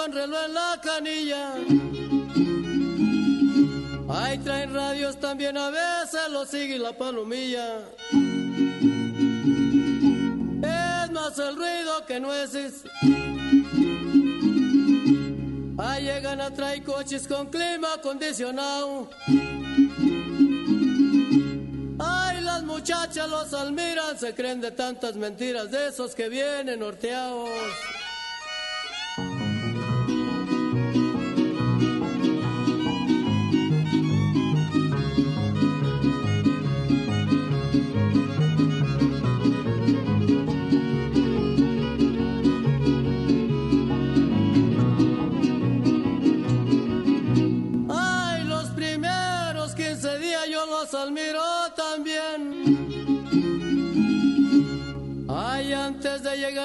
[0.00, 1.54] con reloj en la canilla.
[4.08, 7.80] Ahí traen radios también a veces, lo sigue la palomilla.
[10.62, 12.84] Es más el ruido que nueces.
[15.76, 19.10] Ahí llegan a traer coches con clima acondicionado.
[21.98, 27.50] Ay, las muchachas los admiran, se creen de tantas mentiras de esos que vienen norteados.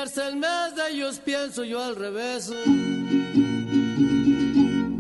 [0.06, 2.52] El mes de ellos pienso yo al revés.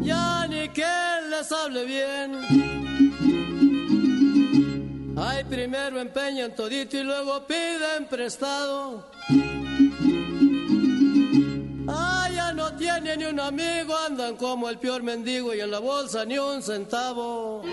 [0.01, 0.84] Ya ni que
[1.30, 2.41] les hable bien.
[5.16, 9.06] Ay, primero empeñan todito y luego piden prestado.
[11.88, 15.80] Ay, ya no tienen ni un amigo, andan como el peor mendigo y en la
[15.80, 17.64] bolsa ni un centavo.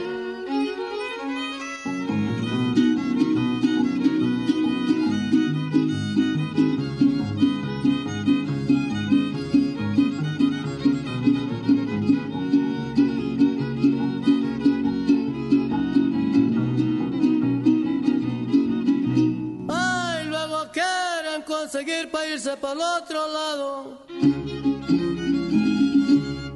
[22.43, 23.99] irse para el otro lado.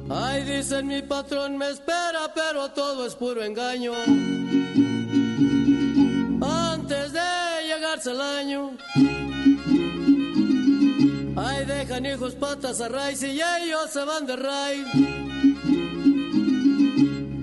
[0.09, 3.93] Ay, dicen mi patrón me espera, pero todo es puro engaño.
[6.41, 7.19] Antes de
[7.67, 8.77] llegarse el año.
[11.37, 14.87] Ay, dejan hijos patas a raíz y ellos se van de raíz.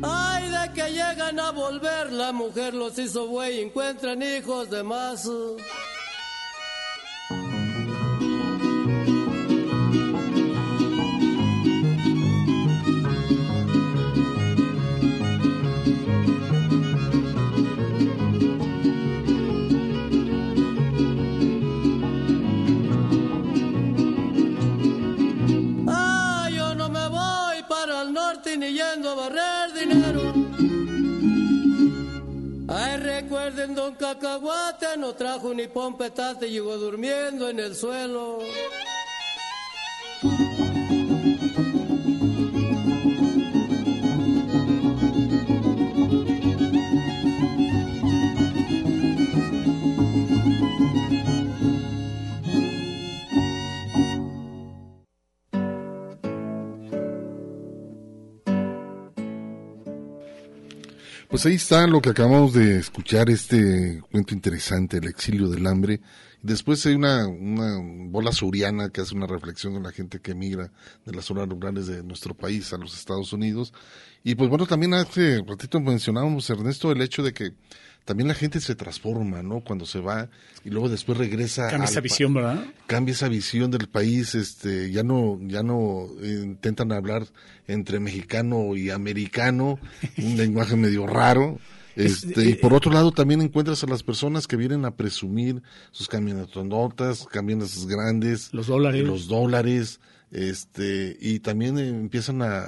[0.03, 5.27] Ay, de que llegan a volver, la mujer los hizo buey, encuentran hijos de más.
[28.57, 30.33] Ni yendo a barrer dinero.
[32.69, 38.39] Ay, recuerden, don Cacahuate no trajo ni pompetate, llegó durmiendo en el suelo.
[61.35, 66.01] Pues ahí está lo que acabamos de escuchar, este cuento interesante, El exilio del hambre.
[66.43, 70.71] Después hay una, una bola suriana que hace una reflexión de la gente que emigra
[71.05, 73.73] de las zonas rurales de nuestro país a los Estados Unidos.
[74.23, 77.51] Y pues bueno, también hace ratito mencionábamos, Ernesto, el hecho de que
[78.05, 79.61] también la gente se transforma, ¿no?
[79.61, 80.29] Cuando se va
[80.65, 81.69] y luego después regresa.
[81.71, 82.65] Cambia esa visión, ¿verdad?
[82.87, 87.27] Cambia esa visión del país, este, ya no, ya no eh, intentan hablar
[87.67, 89.79] entre mexicano y americano,
[90.19, 91.59] un lenguaje medio raro.
[91.97, 95.63] Es- Este, y por otro lado también encuentras a las personas que vienen a presumir
[95.93, 99.05] sus camionetonotas, camiones grandes, Los dólares.
[99.07, 100.01] los dólares,
[100.31, 102.59] este, y también eh, empiezan a,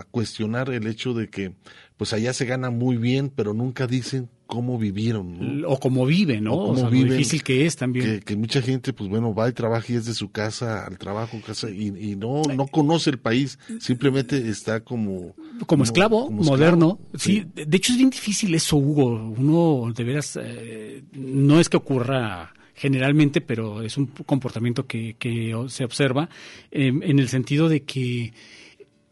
[0.00, 1.54] a cuestionar el hecho de que,
[1.96, 5.68] pues allá se gana muy bien, pero nunca dicen cómo vivieron, ¿no?
[5.68, 6.52] O cómo vive, ¿no?
[6.52, 8.04] O O cómo sea, lo viven, difícil que es también.
[8.04, 10.98] Que, que mucha gente, pues bueno, va y trabaja y es de su casa al
[10.98, 15.34] trabajo, casa, y, y no, no conoce el país, simplemente está como...
[15.64, 16.98] como esclavo como moderno.
[17.14, 17.18] esclavo.
[17.18, 19.32] Sí, de de hecho es bien difícil eso, Hugo.
[19.38, 25.56] Uno de veras, eh, no es que ocurra generalmente, pero es un comportamiento que, que
[25.68, 26.28] se observa
[26.70, 28.34] eh, en el sentido de que,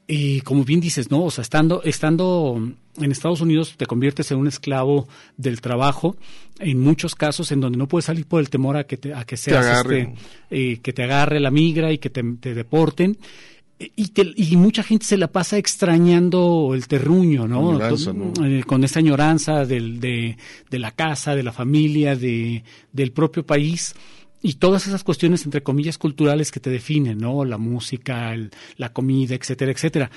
[0.07, 1.24] eh, como bien dices, ¿no?
[1.24, 6.16] O sea, estando, estando en Estados Unidos te conviertes en un esclavo del trabajo,
[6.59, 9.24] en muchos casos en donde no puedes salir por el temor a que, te, a
[9.24, 10.14] que seas agarren.
[10.14, 13.16] este, eh, que te agarre la migra y que te, te deporten.
[13.97, 17.70] Y, te- y mucha gente se la pasa extrañando el terruño, ¿no?
[17.70, 18.47] Añoranza, ¿no?
[18.47, 20.36] Eh, Con esa añoranza del, de,
[20.70, 22.62] de la casa, de la familia, de,
[22.93, 23.95] del propio país.
[24.43, 27.45] Y todas esas cuestiones, entre comillas, culturales que te definen, ¿no?
[27.45, 30.11] La música, el- la comida, etcétera, etcétera.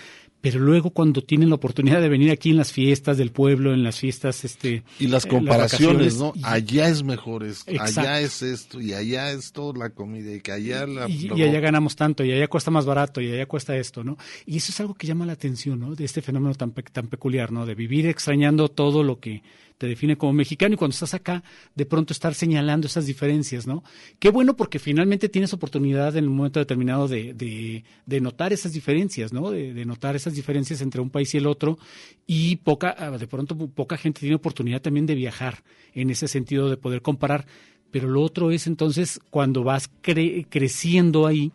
[0.43, 3.81] Pero luego cuando tienen la oportunidad de venir aquí en las fiestas del pueblo, en
[3.81, 4.83] las fiestas, este...
[4.99, 6.33] Y las eh, comparaciones, ¿no?
[6.43, 8.01] Allá es mejor, Exacto.
[8.01, 11.07] allá es esto, y allá es toda la comida, y que allá la...
[11.07, 14.17] y, allá ganamos tanto, y allá cuesta más barato, y allá cuesta esto, ¿no?
[14.45, 15.95] Y eso es algo que llama la atención, ¿no?
[15.95, 17.65] De este fenómeno tan, tan peculiar, ¿no?
[17.65, 19.43] De vivir extrañando todo lo que
[19.83, 21.43] te define como mexicano y cuando estás acá,
[21.75, 23.83] de pronto estar señalando esas diferencias, ¿no?
[24.17, 29.33] Qué bueno porque finalmente tienes oportunidad en un momento determinado de, de, notar esas diferencias,
[29.33, 29.51] ¿no?
[29.51, 31.77] De, notar esas diferencias entre un país y el otro
[32.25, 36.69] y poca, ah, de pronto poca gente tiene oportunidad también de viajar en ese sentido
[36.69, 37.45] de poder comparar
[37.91, 41.51] pero lo otro es entonces cuando vas cre- creciendo ahí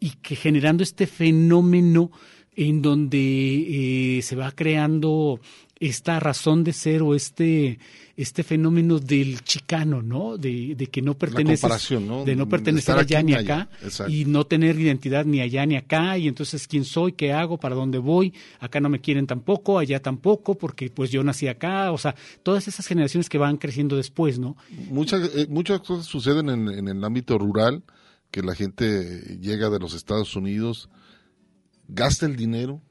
[0.00, 2.10] y que generando este fenómeno
[2.54, 5.40] en donde eh, se va creando
[5.80, 7.78] esta razón de ser o este
[8.14, 10.36] este fenómeno del chicano, ¿no?
[10.36, 12.22] De, de que no perteneces, ¿no?
[12.22, 13.62] de no pertenecer allá aquí ni ni allá.
[13.62, 14.12] acá Exacto.
[14.12, 17.74] y no tener identidad ni allá ni acá y entonces quién soy, qué hago, para
[17.74, 21.98] dónde voy, acá no me quieren tampoco, allá tampoco, porque pues yo nací acá, o
[21.98, 24.58] sea, todas esas generaciones que van creciendo después, ¿no?
[24.90, 27.82] Muchas, eh, muchas cosas suceden en, en el ámbito rural,
[28.30, 30.90] que la gente llega de los Estados Unidos,
[31.88, 32.82] gasta el dinero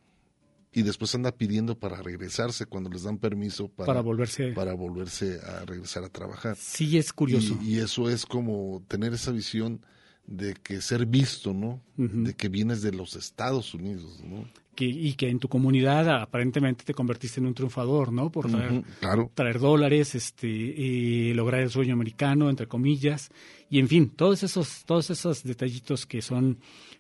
[0.72, 5.40] y después anda pidiendo para regresarse cuando les dan permiso para, Para volverse- para volverse
[5.42, 6.56] a regresar a trabajar.
[6.58, 7.58] Sí, es curioso.
[7.64, 9.84] Y, y eso es como tener esa visión
[10.28, 11.82] de que ser visto, ¿no?
[11.98, 14.48] De que vienes de los Estados Unidos, ¿no?
[14.76, 18.32] que, y que en tu comunidad aparentemente te convertiste en un triunfador, ¿no?
[18.32, 19.32] Por traer, Ujú, claro.
[19.34, 23.30] traer dólares, este, y lograr el sueño americano, entre comillas,
[23.70, 26.60] y en fin, todos esos, todos esos detallitos que son,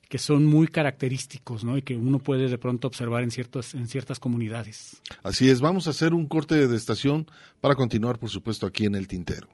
[0.10, 1.78] que son muy característicos ¿no?
[1.78, 5.02] y que uno puede de pronto observar en, ciertos, en ciertas comunidades.
[5.24, 7.28] Así es, vamos a hacer un corte de estación
[7.62, 9.48] para continuar, por supuesto, aquí en el tintero.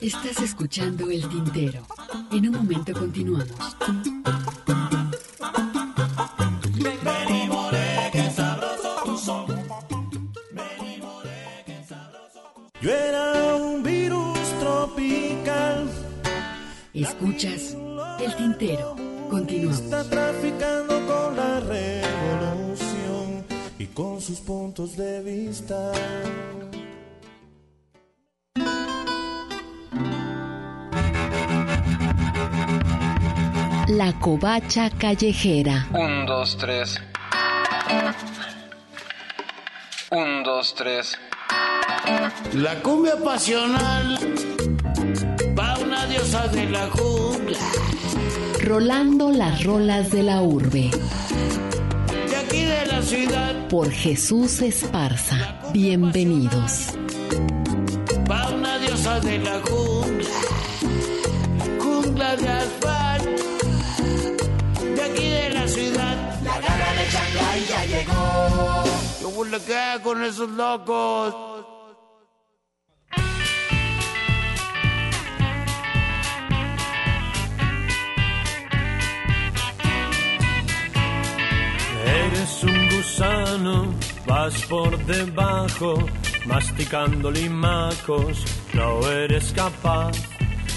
[0.00, 1.86] Estás escuchando el tintero.
[2.32, 3.76] En un momento continuamos.
[17.04, 17.76] Escuchas
[18.18, 18.96] El Tintero.
[19.28, 19.78] Continuamos.
[19.78, 23.44] Está traficando con la revolución
[23.78, 25.92] y con sus puntos de vista.
[33.88, 35.86] La covacha callejera.
[35.92, 37.02] Un, dos, tres.
[40.10, 41.18] Un, dos, tres.
[42.54, 44.18] La cumbia pasional
[46.14, 47.58] diosa de la jungla.
[48.62, 50.90] Rolando las rolas de la urbe.
[52.30, 55.58] De aquí de la ciudad Por Jesús Esparza.
[55.72, 56.94] Bienvenidos.
[58.30, 60.38] va una diosa de la jungla.
[61.82, 63.42] Jungla de asfalto.
[64.96, 66.16] De aquí de la ciudad.
[66.44, 68.84] La gana de Shanghái ya llegó.
[69.20, 71.53] ¿Cómo le queda con esos locos?
[83.64, 83.94] Gusano,
[84.26, 85.94] vas por debajo,
[86.46, 88.44] masticando limacos,
[88.74, 90.12] no eres capaz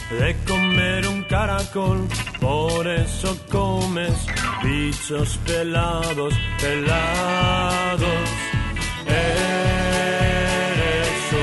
[0.10, 2.08] de comer un caracol,
[2.40, 4.14] por eso comes
[4.64, 8.30] bichos pelados, pelados.
[9.06, 9.34] Eres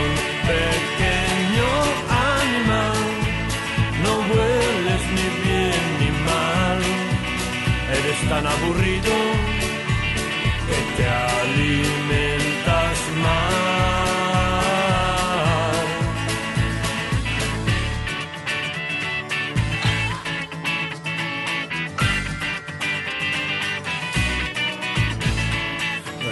[0.03, 0.13] un
[0.51, 1.71] pequeño
[2.41, 2.99] animal,
[4.03, 6.79] no hueles ni bien ni mal,
[7.99, 9.54] eres tan aburrido
[10.97, 12.55] te alimentas.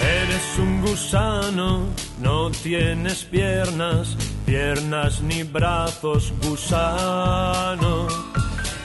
[0.00, 1.88] Eres un gusano,
[2.20, 8.06] no tienes piernas, piernas ni brazos, gusano.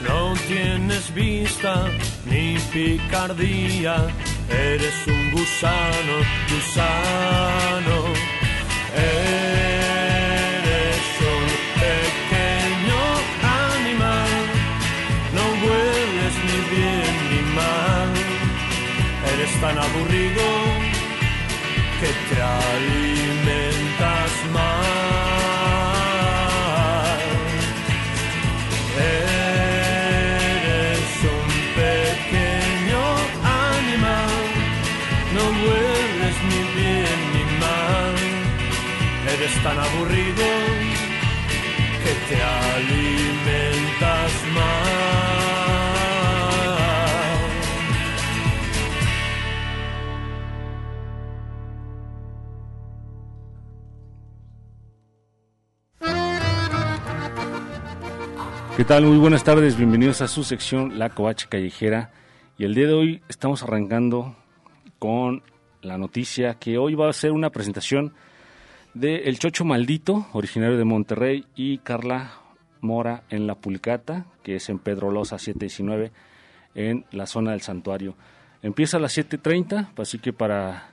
[0.06, 1.86] No tienes vista
[2.24, 4.06] ni picardía,
[4.48, 6.14] eres un gusano,
[6.50, 7.98] gusano.
[8.94, 10.56] Eres
[11.34, 11.46] un
[11.84, 13.00] pequeño
[13.76, 14.32] animal,
[15.34, 18.10] no hueles ni bien ni mal,
[19.32, 20.44] eres tan aburrido
[22.00, 24.97] que te alimentas mal.
[35.38, 38.14] No hueles ni bien ni mal.
[39.34, 40.46] Eres tan aburrido
[42.02, 42.36] que te
[42.72, 44.98] alimentas mal.
[58.76, 59.04] ¿Qué tal?
[59.06, 62.12] Muy buenas tardes, bienvenidos a su sección La Covacha Callejera.
[62.58, 64.36] Y el día de hoy estamos arrancando
[64.98, 65.42] con
[65.82, 68.14] la noticia que hoy va a ser una presentación
[68.94, 72.32] de El Chocho Maldito, originario de Monterrey, y Carla
[72.80, 76.12] Mora en La Pulcata, que es en Pedro Loza 719,
[76.74, 78.14] en la zona del santuario.
[78.62, 80.90] Empieza a las 7.30, así que para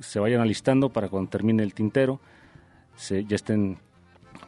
[0.00, 2.20] se vayan alistando para cuando termine el tintero,
[2.96, 3.78] se, ya estén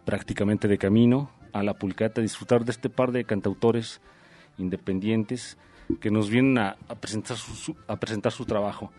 [0.05, 4.01] prácticamente de camino a la Pulcata, disfrutar de este par de cantautores
[4.59, 5.59] independientes
[6.01, 8.91] que nos vienen a, a presentar, su, a presentar su trabajo.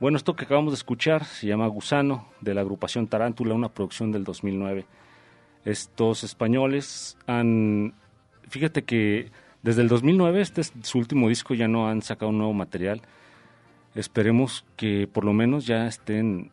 [0.00, 4.10] Bueno, esto que acabamos de escuchar se llama Gusano, de la agrupación Tarántula, una producción
[4.10, 4.84] del 2009.
[5.64, 7.94] Estos españoles han...
[8.48, 9.30] Fíjate que
[9.62, 13.00] desde el 2009, este es su último disco, ya no han sacado un nuevo material.
[13.94, 16.50] Esperemos que por lo menos ya estén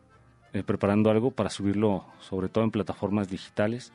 [0.52, 3.92] eh, preparando algo para subirlo, sobre todo en plataformas digitales.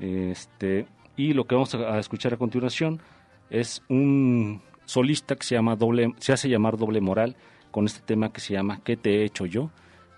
[0.00, 0.86] Este,
[1.16, 3.00] y lo que vamos a, a escuchar a continuación
[3.48, 7.36] es un solista que se llama doble, se hace llamar Doble Moral
[7.70, 9.70] con este tema que se llama ¿Qué te he hecho yo?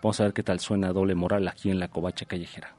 [0.03, 2.77] Vamos a ver qué tal suena Doble Moral aquí en la Covacha Callejera.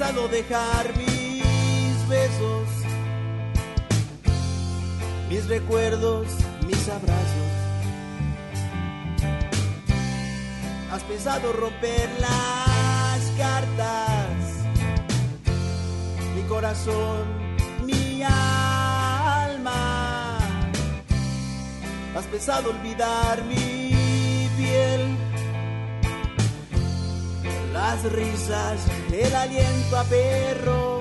[0.00, 2.68] Pesado dejar mis besos,
[5.28, 6.26] mis recuerdos,
[6.66, 7.52] mis abrazos.
[10.90, 14.64] Has pensado romper las cartas,
[16.34, 17.26] mi corazón,
[17.84, 19.68] mi alma.
[22.16, 25.19] Has pensado olvidar mi piel
[27.80, 28.78] las risas,
[29.10, 31.00] el aliento a perro.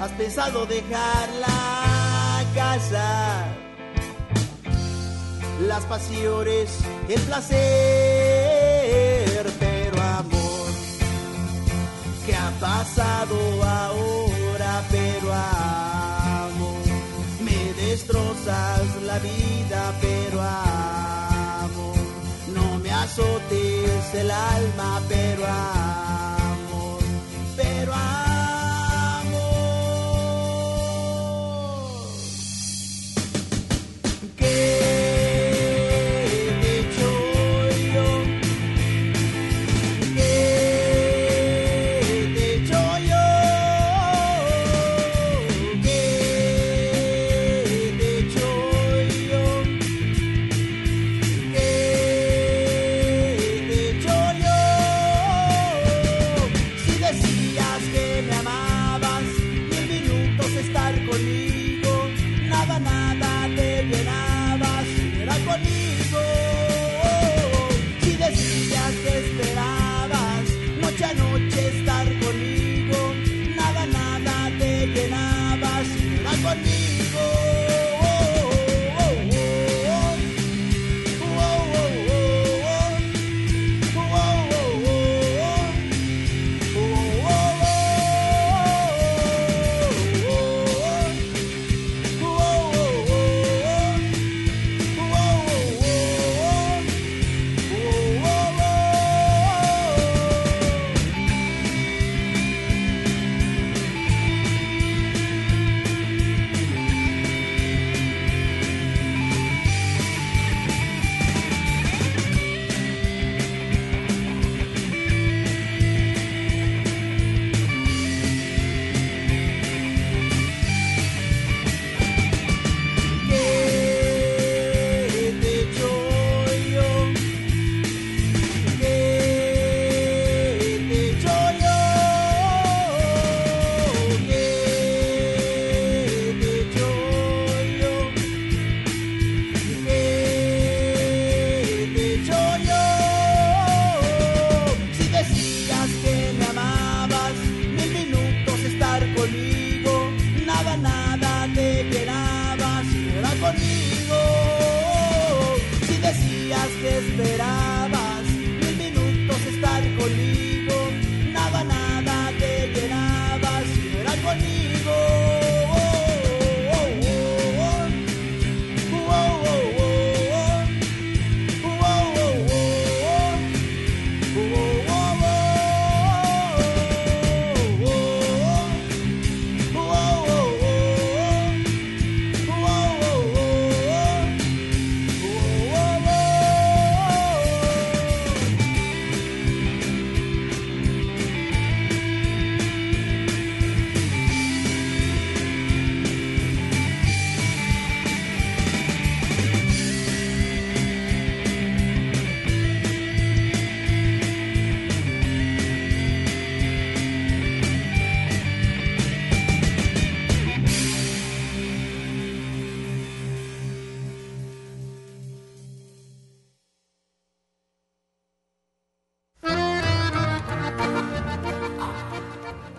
[0.00, 3.44] Has pensado dejar la casa,
[5.70, 6.78] las pasiones,
[7.08, 7.56] el placer,
[9.58, 10.68] pero amor,
[12.24, 14.72] ¿qué ha pasado ahora?
[14.96, 16.86] Pero amor,
[17.46, 21.05] me destrozas la vida, pero amor,
[23.16, 25.46] azotes el alma, pero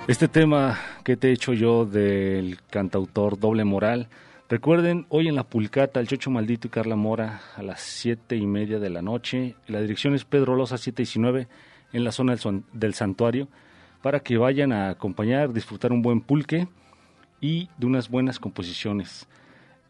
[0.08, 4.08] Este tema que te he hecho yo del cantautor Doble Moral.
[4.48, 8.48] Recuerden, hoy en la Pulcata, el Chocho Maldito y Carla Mora a las siete y
[8.48, 9.56] media de la noche.
[9.68, 11.50] La dirección es Pedro Loza 719
[11.92, 12.38] en la zona
[12.72, 13.50] del, santuario
[14.02, 16.70] para que vayan a acompañar, disfrutar un buen pulque
[17.42, 19.28] y de unas buenas composiciones.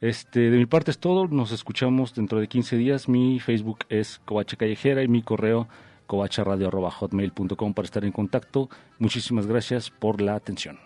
[0.01, 3.07] Este, de mi parte es todo, nos escuchamos dentro de 15 días.
[3.07, 5.67] Mi Facebook es Covacha Callejera y mi correo
[6.07, 8.69] covacharadio.hotmail.com para estar en contacto.
[8.97, 10.79] Muchísimas gracias por la atención.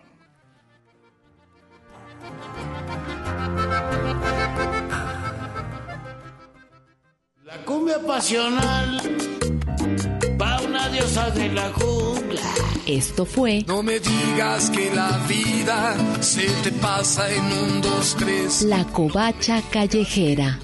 [7.45, 9.01] La cumbia pasional
[10.37, 12.41] pa' una diosa de la jungla.
[12.87, 18.63] Esto fue No me digas que la vida se te pasa en un, dos, tres.
[18.63, 20.59] La Covacha Callejera.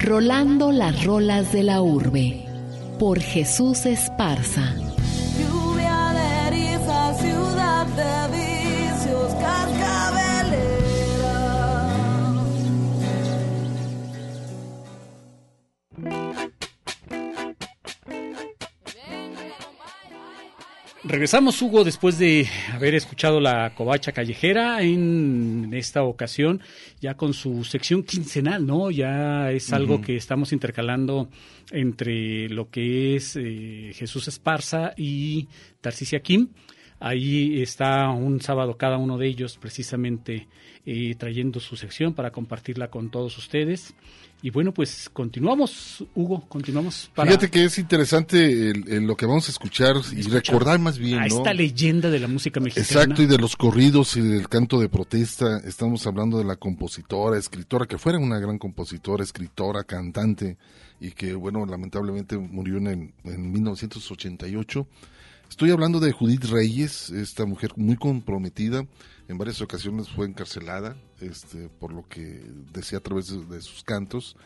[0.00, 2.44] Rolando las rolas de la urbe.
[2.98, 4.74] Por Jesús Esparza.
[21.08, 26.60] Regresamos, Hugo, después de haber escuchado la covacha callejera en esta ocasión,
[27.00, 28.90] ya con su sección quincenal, ¿no?
[28.90, 31.30] Ya es algo que estamos intercalando
[31.70, 35.48] entre lo que es eh, Jesús Esparza y
[35.80, 36.50] Tarcisia Kim.
[37.00, 40.48] Ahí está un sábado cada uno de ellos precisamente
[40.84, 43.94] eh, trayendo su sección para compartirla con todos ustedes.
[44.40, 49.26] Y bueno, pues continuamos, Hugo, continuamos para Fíjate que es interesante el- el lo que
[49.26, 51.38] vamos a escuchar y recordar más bien, a ¿no?
[51.38, 52.86] esta leyenda de la música mexicana.
[53.02, 57.36] Exacto, y de los corridos y del canto de protesta, estamos hablando de la compositora,
[57.36, 60.56] escritora, que fuera una gran compositora, escritora, cantante,
[61.00, 64.86] y que, bueno, lamentablemente murió en, el- en 1988.
[65.48, 68.86] Estoy hablando de Judith Reyes, esta mujer muy comprometida,
[69.28, 73.82] en varias ocasiones fue encarcelada, este, por lo que decía a través de, de sus
[73.82, 74.36] cantos.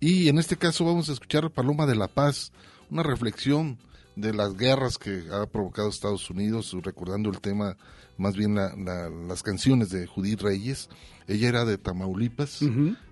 [0.00, 2.52] Y en este caso vamos a escuchar Paloma de la Paz,
[2.90, 3.78] una reflexión
[4.16, 7.76] de las guerras que ha provocado Estados Unidos, recordando el tema,
[8.16, 10.88] más bien la- la- las canciones de Judith Reyes.
[11.28, 12.62] Ella era de Tamaulipas,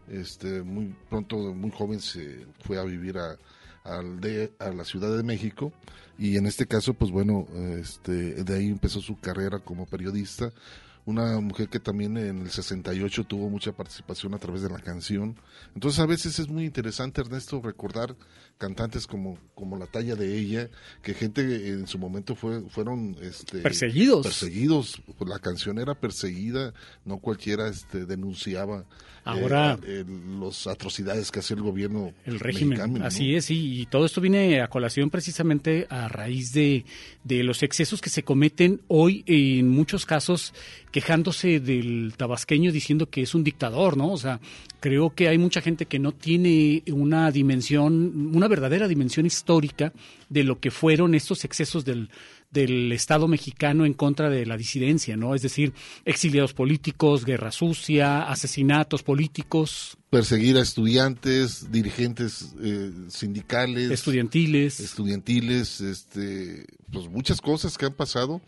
[0.09, 3.36] este, muy pronto, muy joven, se fue a vivir a,
[3.85, 5.73] al de- a la Ciudad de México
[6.19, 7.47] y en este caso, pues bueno,
[7.78, 10.52] este, de ahí empezó su carrera como periodista.
[11.07, 15.35] Una mujer que también en el 68 tuvo mucha participación a través de la canción.
[15.74, 18.15] Entonces a veces es muy interesante, Ernesto, recordar
[18.61, 20.69] cantantes como, como la talla de ella,
[21.03, 24.27] que gente en su momento fue, fueron este, Perseguidos.
[24.27, 25.01] Perseguidos.
[25.27, 26.74] La canción era perseguida,
[27.07, 28.85] no cualquiera este, denunciaba
[29.24, 32.70] Ahora- eh, el- las atrocidades que hacía el gobierno el régimen.
[32.78, 33.05] mexicano, ¿no?
[33.07, 36.85] Así es, y, y todo esto viene a colación precisamente a raíz de,
[37.24, 40.53] de los excesos que se cometen hoy, en muchos casos
[40.91, 44.11] quejándose del tabasqueño diciendo que es un dictador, ¿no?
[44.12, 44.41] O sea,
[44.81, 49.94] creo que hay mucha gente que no tiene una dimensión, una verdadera dimensión histórica
[50.28, 52.10] de lo que fueron estos excesos del
[52.51, 55.35] del Estado mexicano en contra de la disidencia, ¿no?
[55.35, 55.72] Es decir,
[56.05, 64.81] exiliados políticos, guerra sucia, asesinatos políticos, perseguir a estudiantes, dirigentes eh, sindicales, estudiantiles.
[64.81, 68.40] estudiantiles, este, pues muchas cosas que han pasado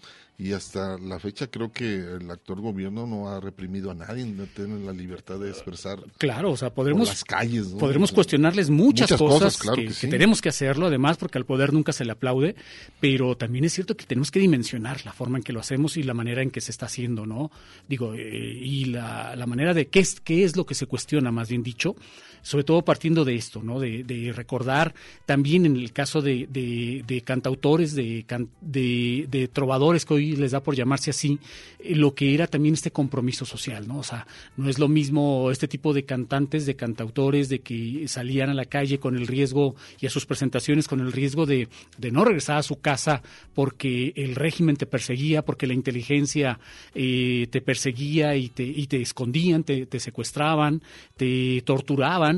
[0.43, 4.44] y hasta la fecha creo que el actual gobierno no ha reprimido a nadie, no
[4.47, 6.02] tienen la libertad de expresar.
[6.19, 7.78] Claro, o sea, podremos, las calles, ¿no?
[7.78, 10.09] podremos cuestionarles muchas, Muchas cosas, cosas, claro que, que que sí.
[10.09, 12.56] tenemos que hacerlo, además, porque al poder nunca se le aplaude,
[12.98, 16.02] pero también es cierto que tenemos que dimensionar la forma en que lo hacemos y
[16.02, 17.52] la manera en que se está haciendo, ¿no?
[17.89, 21.31] Digo, eh, y la, la manera de qué es, qué es lo que se cuestiona,
[21.31, 21.94] más bien dicho,
[22.43, 23.78] sobre todo partiendo de esto, ¿no?
[23.78, 24.94] De, de recordar
[25.27, 30.74] también en el caso de, de, de cantautores, de, trovadores que hoy les da por
[30.74, 31.39] llamarse así,
[31.78, 33.98] eh, lo que era también este compromiso social, ¿no?
[33.98, 38.51] O sea, no es lo mismo este tipo de cantantes, de cantautores, de que salían
[38.51, 41.69] a la calle con el riesgo y a sus presentaciones con el riesgo de,
[42.10, 43.23] no regresar a su casa
[43.55, 46.59] porque el régimen te perseguía, porque la inteligencia
[46.94, 50.82] eh, te perseguía y te, y te escondían, te secuestraban,
[51.16, 52.31] te torturaban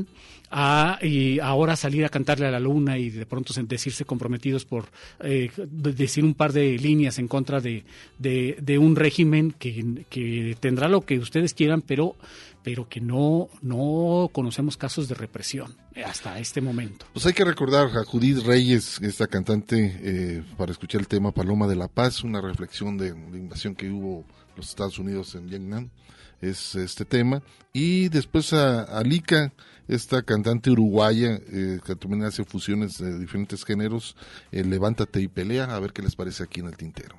[0.51, 4.85] a eh, ahora salir a cantarle a la luna y de pronto decirse comprometidos por
[5.21, 7.83] eh, de- decir un par de líneas en contra de,
[8.19, 12.15] de, un régimen que, que tendrá lo que ustedes quieran, pero
[12.63, 17.05] pero que no no conocemos casos de represión hasta este momento.
[17.13, 21.67] Pues hay que recordar a Judith Reyes, esta cantante, eh, para escuchar el tema Paloma
[21.67, 24.25] de la Paz, una reflexión de la invasión que hubo
[24.57, 25.89] los Estados Unidos en Vietnam,
[26.41, 27.41] es este tema.
[27.71, 29.53] Y después a, a Lika,
[29.87, 34.15] esta cantante uruguaya, eh, que también hace fusiones de diferentes géneros,
[34.51, 37.15] eh, Levántate y pelea, a ver qué les parece aquí en el tintero.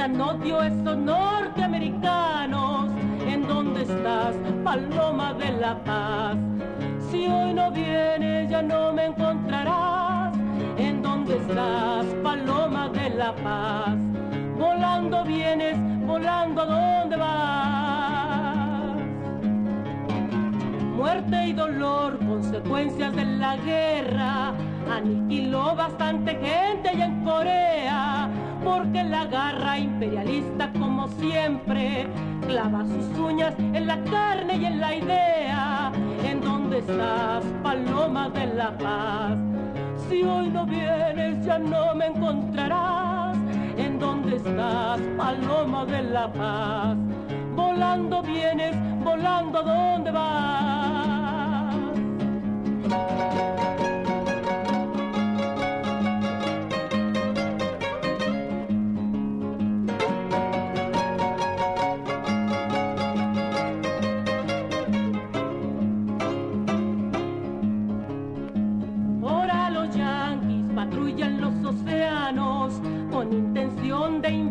[0.00, 2.90] Vomitan odio esos norteamericanos.
[3.26, 6.36] ¿En dónde estás, paloma de la paz?
[7.10, 10.34] Si hoy no vienes ya no me encontrarás.
[10.78, 13.96] ¿En dónde estás, paloma de la paz?
[14.58, 17.50] Volando vienes, volando a dónde vas.
[20.96, 24.54] Muerte y dolor, consecuencias de la guerra.
[24.90, 28.28] Aniquiló bastante gente allá en Corea,
[28.64, 32.06] porque la garra imperialista, como siempre,
[32.46, 35.92] clava sus uñas en la carne y en la idea.
[36.24, 39.38] ¿En dónde estás, paloma de la paz?
[40.08, 43.36] Si hoy no vienes, ya no me encontrarás.
[43.76, 46.96] ¿En dónde estás, paloma de la paz?
[47.54, 50.80] Volando vienes, volando a dónde vas.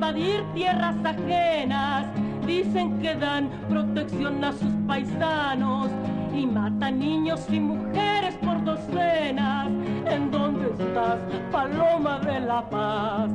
[0.09, 2.05] Invadir tierras ajenas.
[2.45, 5.89] Dicen que dan protección a sus paisanos
[6.33, 9.67] y matan niños y mujeres por docenas.
[10.05, 11.19] ¿En dónde estás,
[11.51, 13.29] paloma de la paz?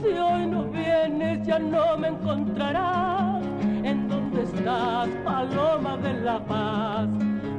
[0.00, 3.42] Si hoy no vienes ya no me encontrarás.
[3.82, 7.08] ¿En dónde estás, paloma de la paz?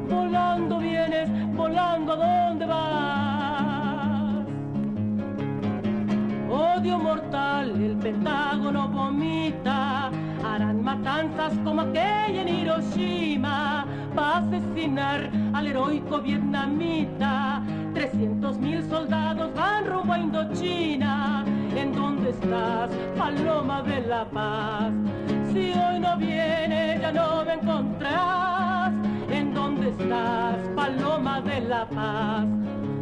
[0.09, 3.34] Volando vienes, volando a dónde vas.
[6.55, 10.09] Odio mortal, el Pentágono vomita.
[10.41, 17.61] Harán matanzas como aquella en Hiroshima para asesinar al heroico vietnamita.
[17.93, 21.43] 300 mil soldados van rumbo a Indochina.
[21.75, 24.93] ¿En dónde estás, paloma de la paz?
[25.51, 28.93] Si hoy no vienes, ya no me encontrarás.
[29.29, 32.45] ¿En dónde estás, paloma de la paz?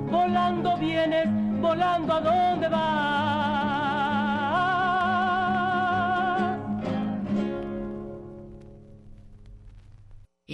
[0.09, 1.27] Volando vienes,
[1.61, 3.42] volando a dónde vas.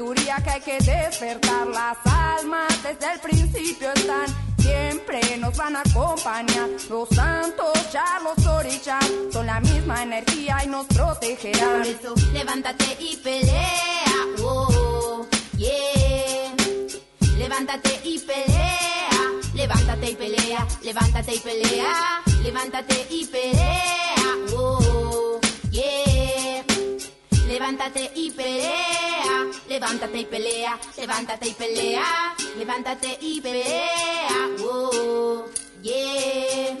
[0.00, 1.66] Sabiduría que hay que despertar.
[1.68, 4.26] Las almas desde el principio están
[4.58, 6.68] siempre nos van a acompañar.
[6.88, 11.82] Los santos, ya los orichas, son la misma energía y nos protegerán.
[11.82, 14.14] Por eso, levántate y pelea.
[14.42, 16.54] Oh, yeah.
[17.38, 19.18] Levántate y pelea.
[19.54, 20.66] Levántate y pelea.
[20.82, 22.22] Levántate y pelea.
[22.42, 24.14] Levántate y pelea.
[24.56, 25.40] Oh,
[25.70, 26.09] yeah.
[27.50, 35.46] Levántate y pelea, levántate y pelea, levántate y pelea, levántate y pelea, oh,
[35.82, 36.78] yeah.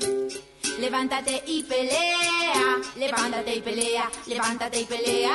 [0.78, 5.34] Levántate y pelea, levántate y pelea, levántate y pelea.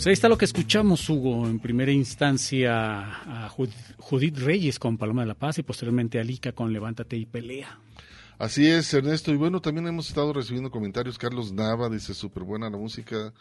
[0.00, 3.68] Pues ahí está lo que escuchamos, Hugo, en primera instancia a Jud-
[3.98, 7.78] Judith Reyes con Paloma de la Paz y posteriormente a Lika con Levántate y Pelea.
[8.38, 9.30] Así es, Ernesto.
[9.30, 11.18] Y bueno, también hemos estado recibiendo comentarios.
[11.18, 13.34] Carlos Nava dice, súper buena la música.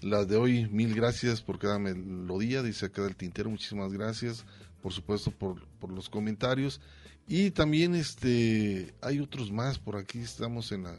[0.00, 2.62] La de hoy, mil gracias por cada melodía.
[2.62, 4.44] Dice acá del tintero, muchísimas gracias.
[4.82, 5.60] Por supuesto, por,
[5.90, 6.80] los comentarios.
[7.26, 9.80] Y también este hay otros más.
[9.80, 10.94] Por aquí estamos en la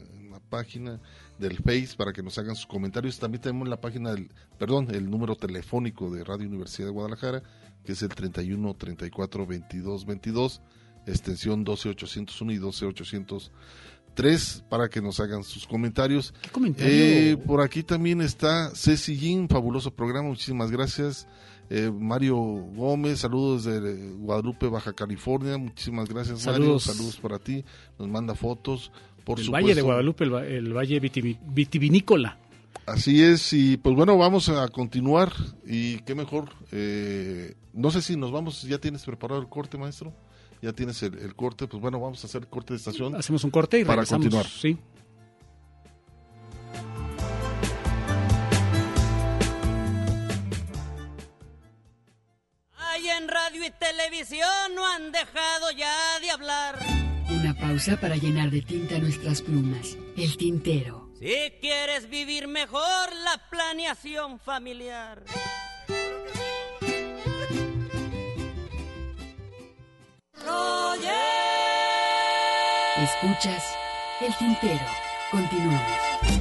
[0.50, 1.00] página
[1.38, 3.18] del Face para que nos hagan sus comentarios.
[3.18, 7.42] También tenemos la página del, perdón, el número telefónico de Radio Universidad de Guadalajara,
[7.84, 10.62] que es el 31 34 22 22
[11.10, 16.34] extensión 12801 y 12803 para que nos hagan sus comentarios.
[16.42, 16.92] ¿Qué comentario?
[16.92, 21.26] Eh, por aquí también está Ceci Jin, fabuloso programa, muchísimas gracias.
[21.70, 26.86] Eh, Mario Gómez, saludos desde Guadalupe, Baja California, muchísimas gracias Saludos.
[26.86, 27.64] Mario, saludos para ti,
[27.98, 28.90] nos manda fotos.
[29.28, 32.38] Por el supuesto, Valle de Guadalupe, el, el Valle vitivi- vitivinícola.
[32.86, 35.30] Así es, y pues bueno, vamos a continuar
[35.66, 40.14] y qué mejor, eh, no sé si nos vamos, ya tienes preparado el corte, maestro,
[40.62, 43.14] ya tienes el, el corte, pues bueno, vamos a hacer corte de estación.
[43.14, 44.24] Hacemos un corte y para regresamos.
[44.24, 44.46] continuar.
[44.46, 44.78] Sí.
[52.76, 56.97] Ay, en radio y televisión no han dejado ya de hablar.
[57.40, 59.96] Una pausa para llenar de tinta nuestras plumas.
[60.16, 61.08] El tintero.
[61.20, 65.22] Si quieres vivir mejor la planeación familiar.
[73.00, 73.62] Escuchas
[74.20, 74.84] el tintero.
[75.30, 76.37] Continuamos.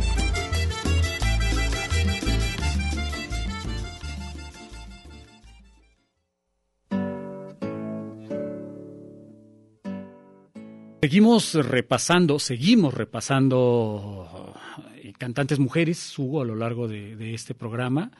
[10.99, 14.56] Seguimos repasando, seguimos repasando
[14.95, 18.11] eh, cantantes mujeres, Hugo, a lo largo de, de este programa.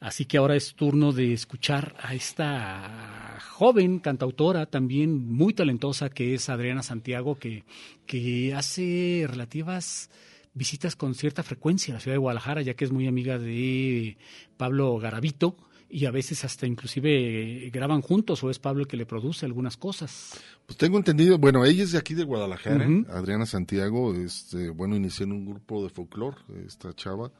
[0.00, 6.34] Así que ahora es turno de escuchar a esta joven cantautora, también muy talentosa, que
[6.34, 7.64] es Adriana Santiago, que,
[8.06, 10.10] que hace relativas
[10.54, 14.16] visitas con cierta frecuencia a la ciudad de Guadalajara, ya que es muy amiga de
[14.56, 15.56] Pablo Garavito,
[15.96, 19.78] y a veces hasta inclusive graban juntos o es Pablo el que le produce algunas
[19.78, 20.38] cosas.
[20.66, 22.86] Pues tengo entendido, bueno, ella es de aquí de Guadalajara.
[23.08, 26.36] Adriana Santiago, este, bueno, inició en un grupo de folclore,
[26.66, 27.32] esta chava,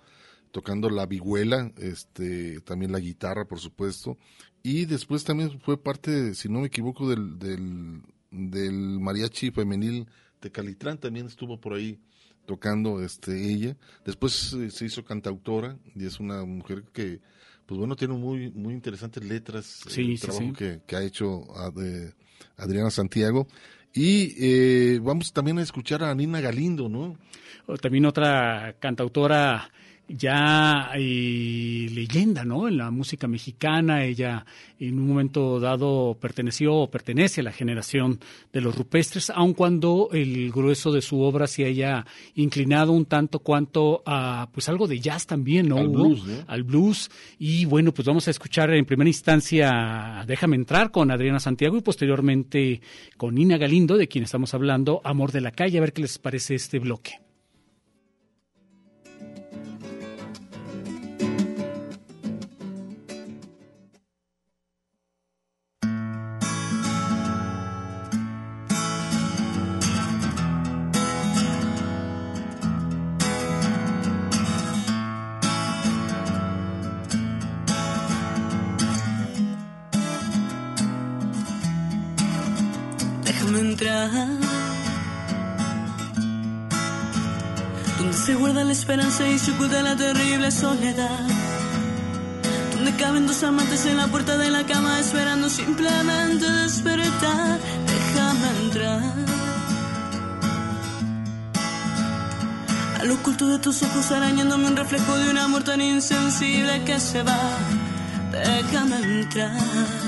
[0.53, 4.17] tocando la vihuela, este, también la guitarra, por supuesto,
[4.63, 8.01] y después también fue parte, si no me equivoco, del, del,
[8.31, 10.07] del mariachi femenil
[10.41, 11.99] de Calitrán, también estuvo por ahí
[12.47, 13.77] tocando este ella.
[14.07, 17.21] Después eh, se hizo cantautora y es una mujer que,
[17.67, 20.53] pues bueno, tiene muy muy interesantes letras, Sí, el sí, trabajo sí.
[20.53, 22.13] Que, que ha hecho Ad- eh,
[22.57, 23.47] Adriana Santiago.
[23.93, 27.17] Y eh, vamos también a escuchar a Nina Galindo, ¿no?
[27.81, 29.71] También otra cantautora
[30.09, 32.69] ya eh, leyenda, ¿no?
[32.69, 34.45] En la música mexicana, ella
[34.79, 38.21] en un momento dado perteneció o pertenece a la generación
[38.53, 42.05] de los rupestres, aun cuando el grueso de su obra se haya
[42.35, 45.79] inclinado un tanto cuanto a, pues algo de jazz también, ¿no?
[45.79, 47.11] Al blues, Al blues.
[47.39, 51.81] Y bueno, pues vamos a escuchar en primera instancia Déjame entrar con Adriana Santiago y
[51.81, 52.81] posteriormente
[53.17, 56.19] con Nina Galindo, de quien estamos hablando, Amor de la Calle, a ver qué les
[56.19, 57.26] parece este bloque.
[83.77, 84.31] Donde
[88.15, 91.21] se guarda la esperanza y se oculta la terrible soledad.
[92.73, 97.59] Donde caben dos amantes en la puerta de la cama esperando simplemente despertar.
[97.87, 99.15] Déjame entrar.
[102.99, 107.23] Al oculto de tus ojos arañándome un reflejo de un amor tan insensible que se
[107.23, 107.59] va.
[108.33, 110.06] Déjame entrar.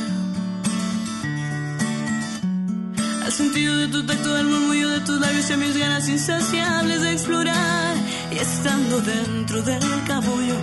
[3.28, 7.12] El sentido de tu tacto, el murmullo de tus labios y mis ganas insaciables de
[7.12, 7.94] explorar.
[8.32, 10.55] Y estando dentro del cabullo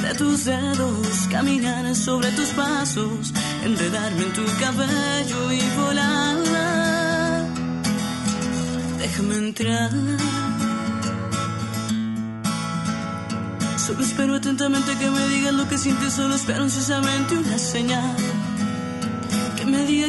[0.00, 3.30] de tus dedos, caminar sobre tus pasos,
[3.62, 7.44] enredarme en tu cabello y volar.
[9.00, 9.90] Déjame entrar.
[13.76, 18.16] Solo espero atentamente que me digas lo que sientes, solo espero ansiosamente una señal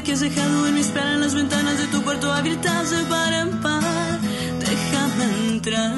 [0.05, 3.41] que has dejado en mi espera en las ventanas de tu cuarto a gritarse para
[3.41, 4.19] en par.
[4.59, 5.95] Déjame entrar.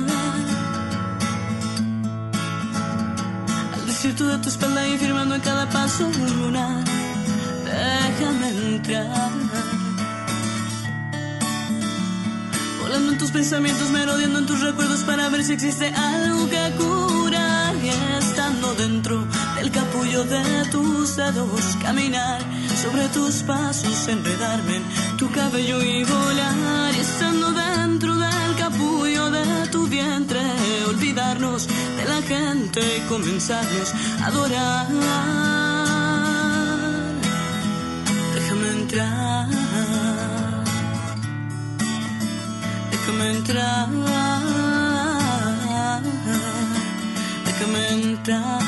[3.73, 6.85] Al desierto de tu espalda y firmando en cada paso un lunar.
[7.65, 9.31] Déjame entrar.
[12.81, 17.56] Volando en tus pensamientos, merodeando en tus recuerdos para ver si existe algo que curar.
[17.89, 22.41] Estando dentro del capullo de tus dedos, caminar
[22.81, 26.93] sobre tus pasos, enredarme en tu cabello y volar.
[26.95, 30.41] Y estando dentro del capullo de tu vientre,
[30.87, 34.87] olvidarnos de la gente y comenzarnos a adorar.
[38.35, 39.47] Déjame entrar.
[42.91, 44.66] Déjame entrar.
[47.59, 48.61] Déjame entrar.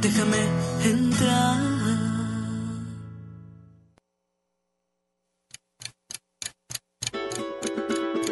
[0.00, 0.38] Déjame
[0.84, 1.58] entrar.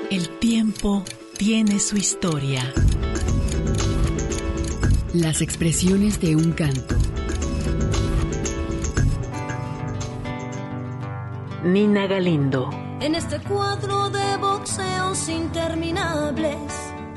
[0.09, 1.05] El tiempo
[1.36, 2.62] tiene su historia.
[5.12, 6.94] Las expresiones de un canto.
[11.65, 12.70] Nina Galindo.
[13.01, 16.65] En este cuadro de boxeos interminables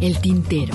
[0.00, 0.74] el tintero.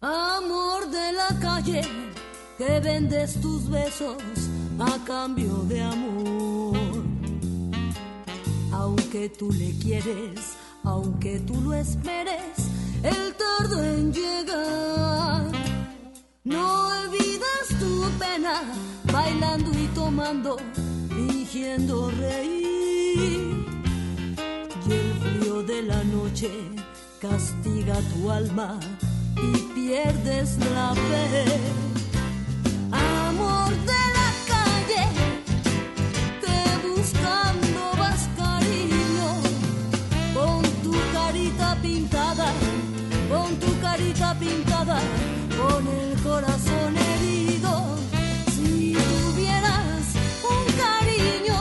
[0.00, 1.82] Amor de la calle,
[2.58, 4.16] que vendes tus besos
[4.78, 6.76] a cambio de amor.
[8.72, 12.70] Aunque tú le quieres, aunque tú lo esperes,
[13.02, 15.71] el tardo en llegar.
[16.44, 18.62] No olvidas tu pena
[19.12, 20.56] bailando y tomando,
[21.08, 23.64] fingiendo reír.
[24.84, 26.50] Y el frío de la noche
[27.20, 28.80] castiga tu alma
[29.36, 31.44] y pierdes la fe.
[32.90, 35.04] Amor de la calle,
[36.40, 39.28] te buscando vas cariño,
[40.34, 42.52] con tu carita pintada,
[43.30, 44.98] con tu carita pintada
[46.32, 47.72] corazón herido.
[48.54, 50.04] Si tuvieras
[50.54, 51.58] un cariño,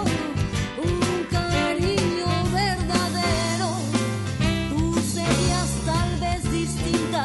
[0.90, 1.00] un
[1.38, 2.30] cariño
[2.62, 3.70] verdadero,
[4.70, 4.82] tú
[5.16, 7.24] serías tal vez distinta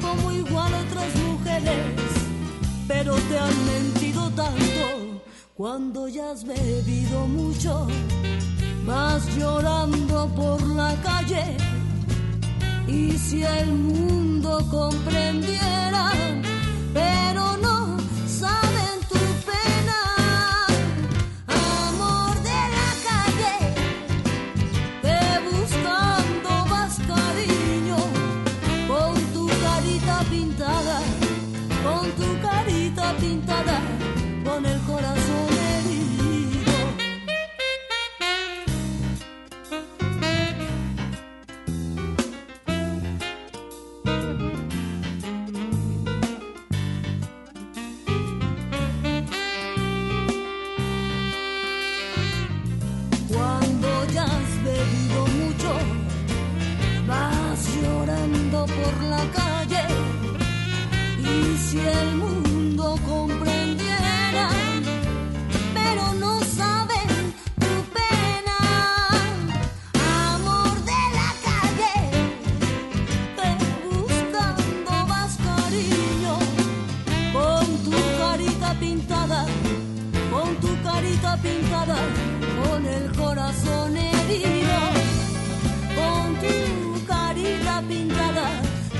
[0.00, 2.10] como igual otras mujeres,
[2.88, 4.84] pero te han mentido tanto
[5.54, 7.86] cuando ya has bebido mucho.
[8.86, 11.56] Vas llorando por la calle
[12.88, 16.12] y si el mundo comprendiera,
[16.96, 18.95] pero no saben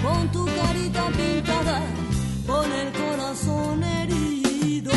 [0.02, 1.82] con tu carita pintada,
[2.46, 4.92] con el corazón herido.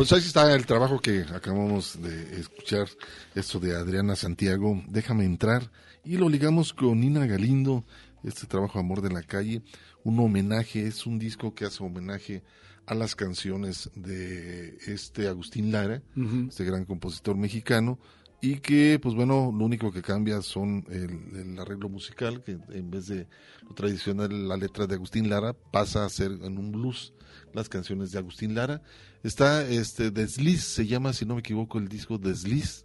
[0.00, 2.88] Pues ahí está el trabajo que acabamos de escuchar,
[3.34, 5.70] esto de Adriana Santiago, Déjame entrar,
[6.04, 7.84] y lo ligamos con Nina Galindo,
[8.24, 9.60] este trabajo Amor de la Calle,
[10.04, 12.42] un homenaje, es un disco que hace homenaje
[12.86, 16.02] a las canciones de este Agustín Lara,
[16.48, 17.98] este gran compositor mexicano,
[18.42, 22.90] y que, pues bueno, lo único que cambia son el, el arreglo musical, que en
[22.90, 23.28] vez de
[23.68, 27.12] lo tradicional, la letra de Agustín Lara pasa a ser en un blues
[27.52, 28.82] las canciones de Agustín Lara.
[29.22, 32.84] Está este Desliz, se llama, si no me equivoco, el disco Desliz,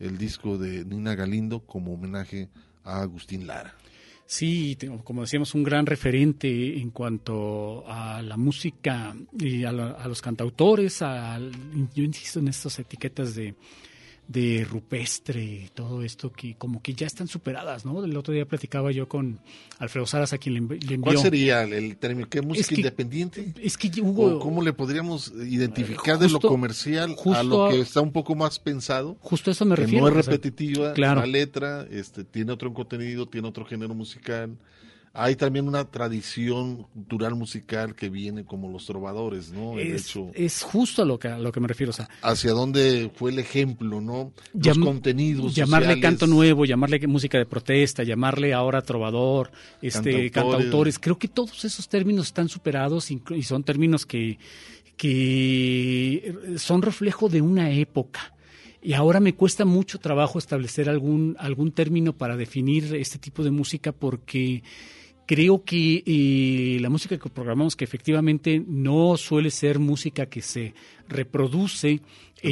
[0.00, 2.48] el disco de Nina Galindo como homenaje
[2.82, 3.74] a Agustín Lara.
[4.26, 10.22] Sí, como decíamos, un gran referente en cuanto a la música y a, a los
[10.22, 11.02] cantautores.
[11.02, 11.52] al-
[11.94, 13.54] yo insisto en estas etiquetas de,
[14.26, 18.02] de rupestre y todo esto que como que ya están superadas, ¿no?
[18.04, 19.38] El otro día platicaba yo con
[19.78, 21.12] Alfredo Saras, a quien le, envi- le envió.
[21.12, 22.28] ¿Cuál sería el, término?
[22.28, 23.52] ¿Qué música que- independiente?
[23.62, 27.68] Es que Hugo, ¿O ¿Cómo le podríamos identificar de lo Justo- comercial a justo lo
[27.68, 29.16] que está un poco más pensado?
[29.20, 31.20] Justo a eso me que refiero, no es o sea, repetitiva claro.
[31.20, 34.56] la letra, este, tiene otro contenido, tiene otro género musical.
[35.16, 39.78] Hay también una tradición cultural musical que viene como los trovadores, ¿no?
[39.78, 41.90] El es, hecho, es justo a lo que, a lo que me refiero.
[41.90, 44.32] O sea, hacia dónde fue el ejemplo, ¿no?
[44.52, 46.02] Los Llam- contenidos llamarle sociales.
[46.02, 50.32] canto nuevo, llamarle música de protesta, llamarle ahora trovador, este Cantautores.
[50.32, 50.98] cantautores.
[50.98, 54.38] Creo que todos esos términos están superados y son términos que,
[55.14, 58.34] que son reflejo de una época.
[58.82, 63.50] Y ahora me cuesta mucho trabajo establecer algún, algún término para definir este tipo de
[63.50, 64.62] música porque
[65.26, 70.74] creo que eh, la música que programamos que efectivamente no suele ser música que se
[71.08, 72.00] reproduce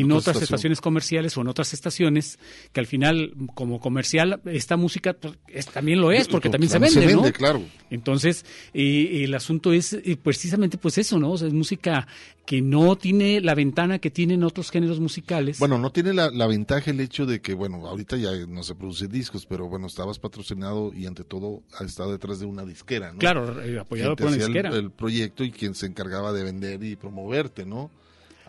[0.01, 0.43] en otra otras estación.
[0.45, 2.39] estaciones comerciales o en otras estaciones
[2.73, 6.79] que al final como comercial esta música pues, es- también lo es porque también se
[6.79, 7.23] vende, se ¿no?
[7.23, 7.63] vende, claro.
[7.91, 8.45] Entonces,
[8.75, 11.33] eh, el asunto es eh, precisamente pues eso, ¿no?
[11.33, 12.07] O sea, es música
[12.47, 15.59] que no tiene la ventana que tienen otros géneros musicales.
[15.61, 18.75] Bueno, no tiene la, la ventaja el hecho de que, bueno, ahorita ya no se
[18.75, 23.13] producen discos, pero bueno, estabas patrocinado y ante todo ha estado detrás de una disquera,
[23.13, 23.19] ¿no?
[23.19, 24.77] Claro, eh, apoyado Quien por una el- disquera.
[24.77, 27.91] El, proyecto y quien se encargaba de vender y promoverte, ¿no?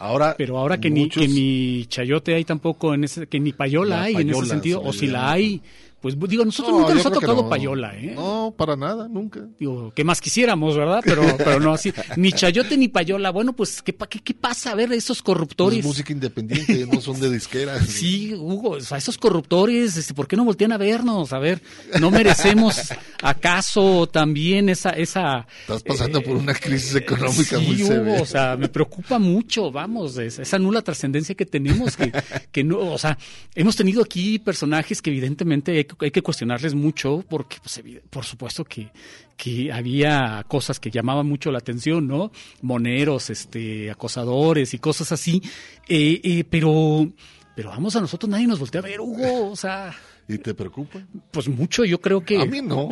[0.03, 3.53] Ahora, pero ahora que muchos- ni que ni chayote hay tampoco en ese que ni
[3.53, 5.61] payola La hay en ese sentido se o si la hay
[6.03, 7.49] pues digo nosotros No, nunca nos ha tocado no.
[7.49, 9.39] payola eh No, para nada, nunca.
[9.59, 13.81] digo que más quisiéramos verdad pero pero no así ni chayote ni payola bueno pues
[13.81, 17.79] qué qué, qué pasa a ver esos corruptores Es música independiente, no son de disquera.
[17.87, 21.31] Sí, Hugo, o sea, esos corruptores, este, ¿por qué no voltean a vernos?
[21.31, 21.61] A ver,
[22.01, 22.77] ¿no merecemos
[23.21, 24.89] acaso también esa...
[24.91, 28.21] esa Estás pasando por una crisis económica sí, muy Hugo, severa.
[28.21, 32.11] o sea, me preocupa mucho, vamos, esa, nula trascendencia que tenemos, que,
[32.51, 33.17] que no, o sea,
[33.55, 38.91] hemos tenido aquí personajes que evidentemente hay que cuestionarles mucho porque, pues, por supuesto que,
[39.37, 42.31] que había cosas que llamaban mucho la atención, ¿no?
[42.61, 45.41] Moneros, este, acosadores y cosas así,
[45.87, 47.07] eh, eh, pero,
[47.55, 49.93] pero vamos a nosotros nadie nos voltea a ver, Hugo, o sea...
[50.27, 50.99] ¿Y te preocupa?
[51.31, 52.41] Pues mucho, yo creo que...
[52.41, 52.87] A mí no,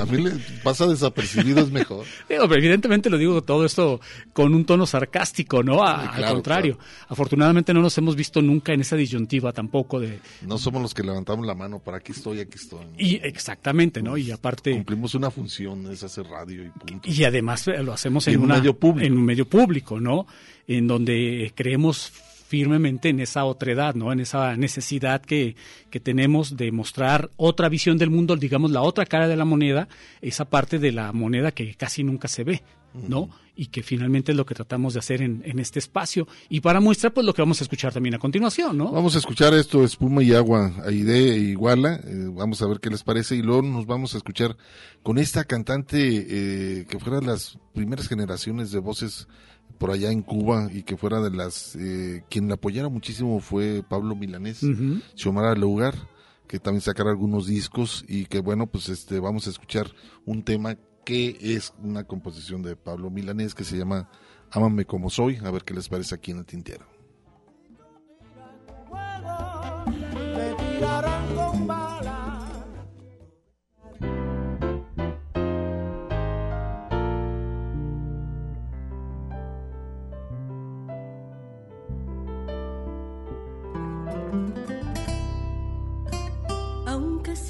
[0.00, 0.32] a mí le
[0.64, 2.04] pasa desapercibido, es mejor.
[2.28, 4.00] evidentemente lo digo todo esto
[4.32, 5.84] con un tono sarcástico, ¿no?
[5.84, 6.78] al contrario,
[7.08, 10.18] afortunadamente no nos hemos visto nunca en esa disyuntiva tampoco de...
[10.42, 12.84] No somos los que levantamos la mano para aquí estoy, aquí estoy.
[12.98, 14.16] Y exactamente, ¿no?
[14.16, 14.72] Y aparte...
[14.72, 17.08] Cumplimos una función, es hacer radio y punto.
[17.08, 19.06] Y además eh, lo hacemos en, un medio público.
[19.06, 20.26] En un medio público, ¿no?
[20.66, 22.12] En donde creemos
[22.52, 24.12] firmemente en esa otredad, ¿no?
[24.12, 25.56] En esa necesidad que,
[25.88, 29.88] que tenemos de mostrar otra visión del mundo, digamos la otra cara de la moneda,
[30.20, 32.62] esa parte de la moneda que casi nunca se ve,
[32.92, 33.30] ¿no?
[33.56, 36.28] Y que finalmente es lo que tratamos de hacer en, en, este espacio.
[36.50, 38.92] Y para muestra, pues lo que vamos a escuchar también a continuación, ¿no?
[38.92, 42.90] Vamos a escuchar esto, Espuma y Agua, Aide e Iguala, eh, vamos a ver qué
[42.90, 44.58] les parece, y luego nos vamos a escuchar
[45.02, 49.26] con esta cantante eh, que fuera de las primeras generaciones de voces
[49.78, 53.82] por allá en Cuba y que fuera de las eh, quien la apoyara muchísimo fue
[53.88, 55.94] Pablo Milanés, uh Xiomara Lugar,
[56.46, 59.90] que también sacará algunos discos y que bueno, pues este vamos a escuchar
[60.26, 64.08] un tema que es una composición de Pablo Milanés que se llama
[64.50, 66.91] Ámame como soy, a ver qué les parece aquí en el tintero.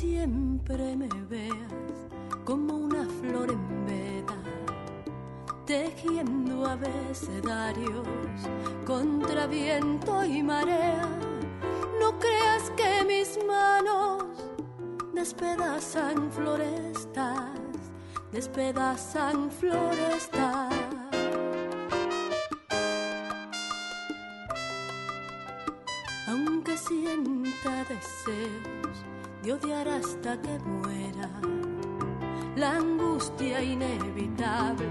[0.03, 1.99] Siempre me veas
[2.45, 4.39] como una flor en veda,
[5.65, 8.09] tejiendo abecedarios
[8.85, 11.09] contra viento y marea.
[12.01, 14.25] No creas que mis manos
[15.15, 17.61] despedazan florestas,
[18.33, 20.75] despedazan florestas.
[26.27, 28.92] Aunque sienta deseos
[29.43, 31.29] de odiar hasta que muera.
[32.57, 34.89] La angustia inevitable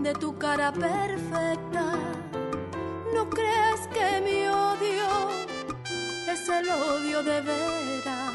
[0.00, 1.94] de tu cara perfecta.
[3.14, 5.08] No creas que mi odio
[6.32, 8.34] es el odio de veras.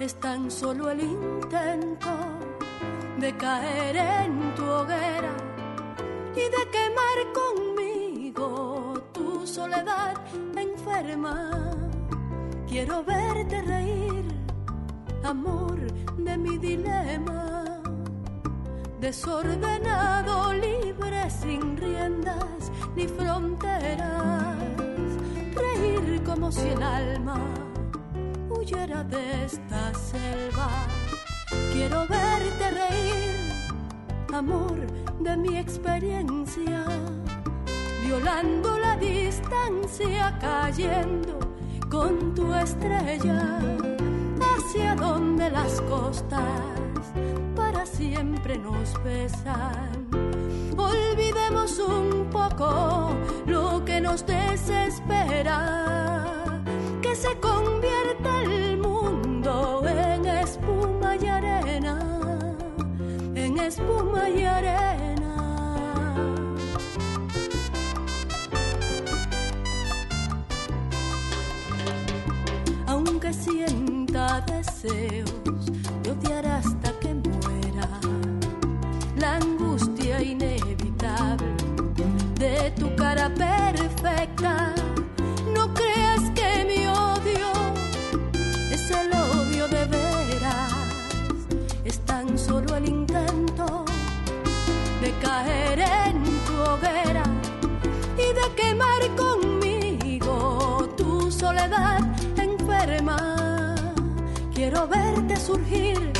[0.00, 2.16] Es tan solo el intento
[3.18, 5.34] de caer en tu hoguera
[6.34, 10.14] y de quemar conmigo tu soledad
[10.56, 11.87] enferma
[12.68, 14.26] Quiero verte reír,
[15.24, 15.80] amor
[16.18, 17.64] de mi dilema.
[19.00, 24.58] Desordenado, libre, sin riendas ni fronteras.
[25.56, 27.40] Reír como si el alma
[28.50, 30.68] huyera de esta selva.
[31.72, 33.52] Quiero verte reír,
[34.34, 34.86] amor
[35.20, 36.84] de mi experiencia.
[38.04, 41.57] Violando la distancia, cayendo
[41.90, 43.60] con tu estrella
[44.40, 46.42] hacia donde las costas
[47.56, 50.08] para siempre nos besan.
[50.76, 53.10] Olvidemos un poco
[53.46, 55.54] lo que nos desespera,
[57.00, 61.98] que se convierta el mundo en espuma y arena,
[63.34, 65.17] en espuma y arena.
[73.32, 75.32] Sienta deseos
[76.02, 77.88] de odiar hasta que muera.
[79.16, 81.46] La angustia inevitable
[82.38, 84.74] de tu cara perfecta.
[85.54, 87.50] No creas que mi odio
[88.70, 90.72] es el odio de veras.
[91.84, 93.84] Es tan solo el intento
[95.02, 97.24] de caer en tu hoguera
[98.16, 99.27] y de quemar conmigo
[104.70, 106.12] Quiero verte surgir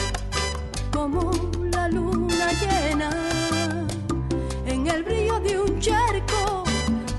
[0.90, 1.30] como
[1.70, 3.10] la luna llena
[4.64, 6.64] en el brillo de un charco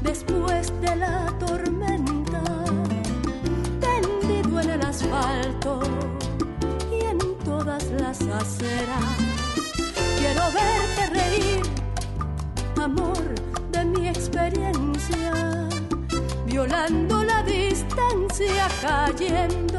[0.02, 2.42] después de la tormenta,
[3.80, 5.82] tendido en el asfalto
[6.92, 9.18] y en todas las aceras.
[10.18, 11.62] Quiero verte reír,
[12.82, 13.36] amor
[13.72, 15.70] de mi experiencia
[16.48, 19.79] violando la distancia, cayendo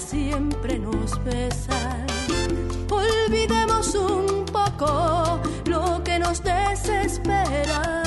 [0.00, 2.06] siempre nos besan.
[2.90, 8.02] Olvidemos un poco lo que nos desespera,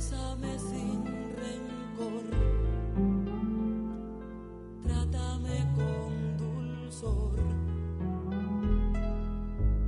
[0.00, 1.04] bésame sin
[1.36, 2.24] rencor,
[4.82, 7.36] trátame con dulzor,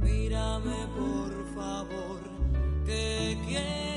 [0.03, 2.21] mírame por favor,
[2.85, 3.92] que quiero.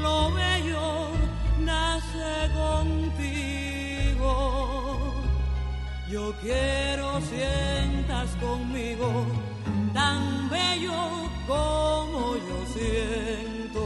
[0.00, 1.10] lo bello
[1.58, 4.32] nace contigo.
[6.10, 9.26] Yo quiero sientas conmigo
[9.92, 13.84] tan bello como yo siento.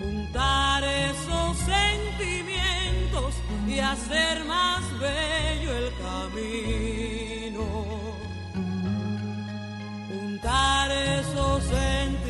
[0.00, 3.34] Juntar esos sentimientos
[3.66, 7.64] y hacer más bello el camino.
[10.08, 12.25] Juntar esos sentimientos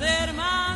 [0.00, 0.67] y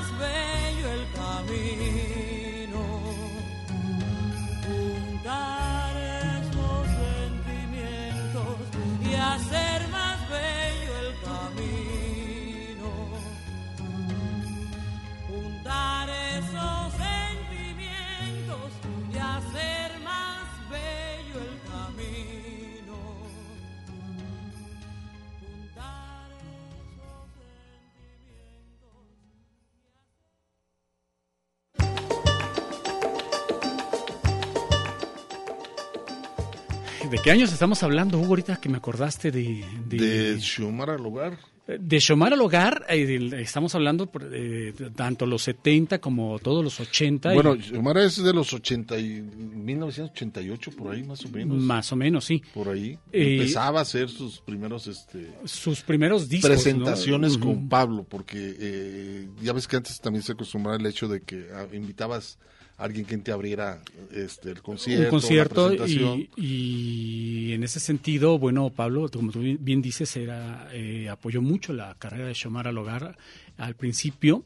[37.12, 39.62] ¿De qué años estamos hablando, Hugo, ahorita que me acordaste de...
[39.84, 41.38] De Xiomara al hogar.
[41.66, 47.32] De Xiomara al hogar, eh, estamos hablando eh, tanto los 70 como todos los 80.
[47.32, 51.58] y- Bueno, Xiomara es de los 80 y 1988, por ahí más o menos.
[51.58, 52.42] Más o menos, sí.
[52.54, 52.98] Por ahí.
[53.12, 56.48] Eh, Empezaba a hacer sus primeros este, sus primeros discos.
[56.48, 57.44] presentaciones ¿no?
[57.44, 57.68] con.
[57.68, 61.66] Pablo, porque eh, ya ves que antes también se acostumbraba el hecho de que ah,
[61.74, 62.38] invitabas
[62.78, 63.80] alguien que te abriera
[64.10, 65.04] este, el concierto.
[65.04, 71.08] un concierto y, y en ese sentido, bueno, Pablo, como tú bien dices, era eh,
[71.08, 73.16] apoyó mucho la carrera de Xiomara al hogar
[73.58, 74.44] al principio.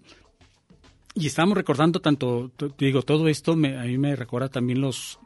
[1.15, 5.19] Y estábamos recordando tanto, te digo, todo esto me, a mí me recuerda también los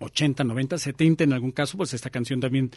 [0.00, 2.70] 80, 90, 70 en algún caso, pues esta canción también.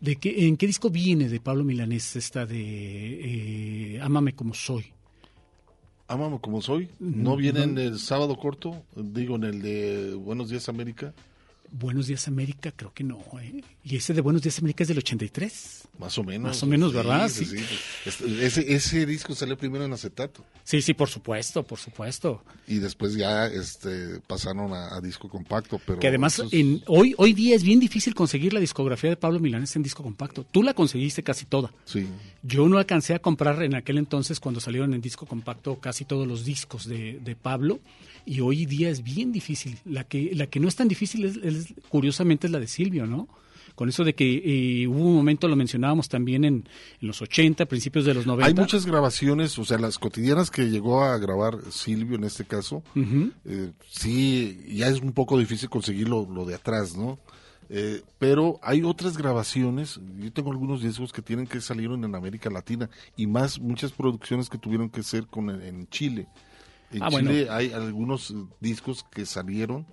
[0.00, 4.92] ¿De qué, ¿En qué disco viene de Pablo Milanés esta de eh, Ámame como soy?
[6.08, 6.88] Ámame como soy.
[6.98, 8.82] ¿No viene en el sábado corto?
[8.96, 11.12] Digo, en el de Buenos Días América.
[11.70, 13.18] Buenos Días América, creo que no.
[13.40, 13.62] ¿eh?
[13.84, 15.87] Y ese de Buenos Días América es del 83.
[15.98, 16.48] Más o menos.
[16.50, 17.28] Más o menos, ¿verdad?
[17.28, 17.58] sí, Sí.
[17.58, 17.64] sí.
[18.06, 20.44] Este- Ese, ese disco salió primero en acetato.
[20.62, 22.44] Sí, sí, por supuesto, por supuesto.
[22.68, 25.80] Y después ya este, pasaron a, a disco compacto.
[25.84, 29.40] Pero que además en, hoy, hoy día es bien difícil conseguir la discografía de Pablo
[29.40, 30.44] Milanés en disco compacto.
[30.44, 31.72] Tú la conseguiste casi toda.
[31.84, 32.06] Sí.
[32.42, 36.28] Yo no alcancé a comprar en aquel entonces cuando salieron en disco compacto casi todos
[36.28, 37.80] los discos de, de Pablo
[38.24, 39.78] y hoy día es bien difícil.
[39.84, 43.06] La que, la que no es tan difícil es, es- curiosamente es la de Silvio,
[43.06, 43.26] ¿no?
[43.78, 46.68] Con eso de que eh, hubo un momento, lo mencionábamos también en,
[47.00, 48.48] en los 80, principios de los 90.
[48.48, 52.82] Hay muchas grabaciones, o sea, las cotidianas que llegó a grabar Silvio en este caso,
[52.96, 53.30] Ujú.
[53.44, 57.20] eh, sí, ya es un poco difícil conseguir lo, lo de atrás, ¿no?
[57.70, 62.50] Eh, pero hay otras grabaciones, yo tengo algunos discos que tienen que salieron en América
[62.50, 66.26] Latina y más muchas producciones que tuvieron que ser con en Chile.
[66.90, 67.52] En Ah, Chile bueno.
[67.54, 69.86] hay algunos discos que salieron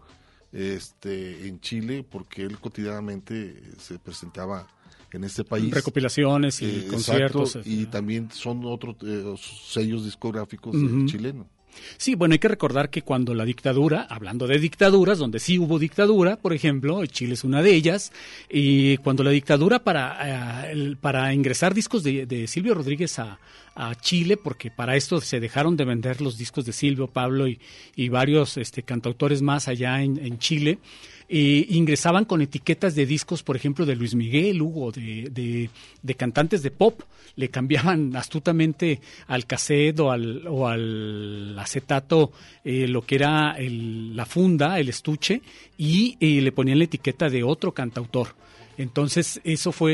[0.56, 4.68] este en Chile porque él cotidianamente eh, se presentaba
[5.12, 5.74] en este país.
[5.74, 9.36] Recopilaciones y Eh, conciertos, exacto, y también son otros eh,
[9.68, 11.48] sellos discográficos eh, chilenos.
[11.98, 15.80] Sí, bueno, hay que recordar que cuando la dictadura, hablando de dictaduras, donde sí hubo
[15.80, 18.12] dictadura, por ejemplo, Chile es una de ellas,
[18.50, 23.40] y cuando la dictadura para, eh, para ingresar discos de, Silvio Rodríguez a,
[23.76, 27.60] a Chile, porque para esto se dejaron de vender los discos de Silvio, Pablo y,
[27.96, 30.80] y varios este, cantautores más allá en, en Chile,
[31.28, 35.70] eh, ingresaban con etiquetas de discos, por ejemplo, de Luis Miguel, Hugo, de,
[36.04, 37.02] de, cantantes de pop,
[37.36, 42.32] le cambiaban astutamente al cassette o al, o al acetato
[42.64, 45.42] eh, lo que era el- la funda, el estuche,
[45.78, 48.30] y eh, le ponían la etiqueta de otro cantautor.
[48.78, 49.94] Entonces, eso fue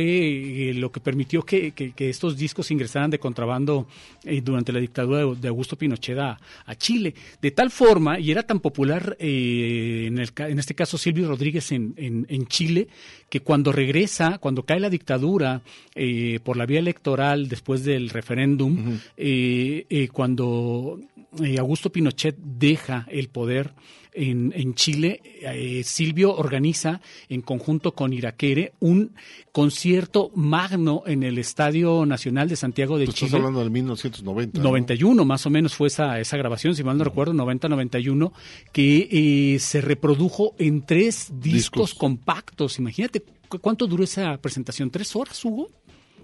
[0.69, 3.87] eh, lo que permitió que, que- que estos discos ingresaran de contrabando
[4.23, 7.13] eh, durante la dictadura de, de Augusto Pinochet a, a Chile.
[7.41, 11.71] De tal forma, y era tan popular eh, en, el en este caso Silvio Rodríguez
[11.71, 12.87] en, en- en Chile,
[13.29, 15.61] que cuando regresa, cuando cae la dictadura
[15.95, 20.99] eh, por la vía electoral después del referéndum, eh, eh, cuando
[21.41, 23.71] eh, Augusto Pinochet deja el poder
[24.13, 29.13] en, en Chile, eh, Silvio organiza en conjunto con Iraquere un
[29.51, 33.25] concierto magno en el Estadio Nacional de Santiago de Tú Chile.
[33.27, 34.57] estás hablando del 1990.
[34.59, 34.63] ¿no?
[34.63, 38.31] 91 más o menos fue esa, esa grabación, si mal no recuerdo, 90-91,
[38.71, 39.07] que
[39.55, 41.93] eh, se reprodujo en tres discos, Discos.
[41.93, 42.79] compactos.
[42.79, 45.69] Imagínate cu- cuánto duró esa presentación, tres horas, Hugo.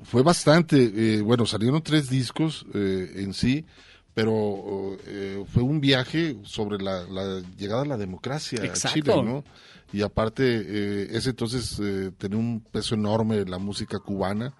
[0.03, 3.65] Fue bastante, eh, bueno, salieron tres discos eh, en sí,
[4.17, 8.87] pero eh, fue un viaje sobre la, la llegada a la democracia Exacto.
[8.87, 9.43] a Chile, ¿no?
[9.93, 14.55] Y aparte, eh, ese entonces eh, tenía un peso enorme la música cubana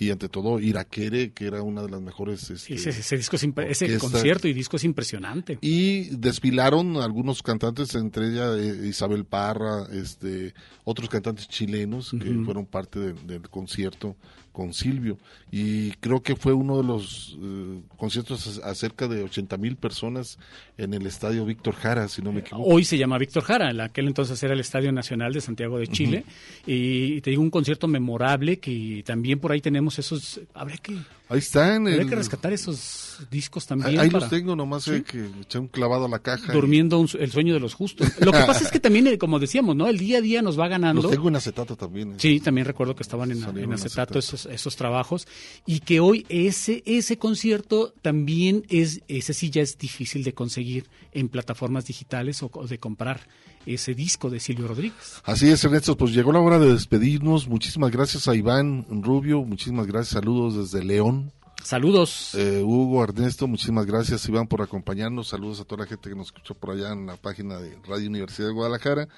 [0.00, 2.48] y ante todo Iraquere, que era una de las mejores...
[2.48, 3.44] Este, ese, ese, disco es
[3.82, 5.58] ese concierto y disco es impresionante.
[5.60, 10.54] Y desfilaron algunos cantantes, entre ellas eh, Isabel Parra, este,
[10.84, 14.16] otros cantantes chilenos que fueron parte del concierto
[14.54, 15.18] con Silvio.
[15.50, 20.38] Y creo que fue uno de los eh, conciertos a, cerca de 80 mil personas
[20.78, 22.70] en el estadio Víctor Jara, si no me equivoco.
[22.70, 25.88] Hoy se llama Víctor Jara, en aquel entonces era el Estadio Nacional de Santiago de
[25.88, 26.24] Chile.
[26.66, 30.96] Y te digo un concierto memorable que también por ahí tenemos esos, habría que
[31.28, 31.86] Ahí están.
[31.86, 33.98] Hay que rescatar esos discos también.
[33.98, 36.52] Ahí, los tengo, nomás hay que echar un clavado a la caja.
[36.52, 38.08] Durmiendo el sueño de los justos.
[38.20, 39.88] Lo que pasa es que también, eh, como decíamos, ¿no?
[39.88, 41.02] El día a día nos va ganando.
[41.02, 42.12] Los tengo en acetato también.
[42.12, 42.16] ¿eh?
[42.18, 45.26] Sí, también recuerdo que estaban en, acetato, Esos, esos, trabajos.
[45.66, 50.88] Y que hoy ese, ese concierto también es, ese sí ya es difícil de conseguir
[51.12, 53.26] en plataformas digitales o, o de comprar
[53.66, 55.20] ese disco de Silvio Rodríguez.
[55.24, 57.48] Así es, Ernesto, pues llegó la hora de despedirnos.
[57.48, 61.32] Muchísimas gracias a Iván Rubio, muchísimas gracias, saludos desde León.
[61.62, 62.34] Saludos.
[62.34, 65.28] Eh, Hugo, Ernesto, muchísimas gracias Iván por acompañarnos.
[65.28, 68.08] Saludos a toda la gente que nos escuchó por allá en la página de Radio
[68.08, 69.08] Universidad de Guadalajara.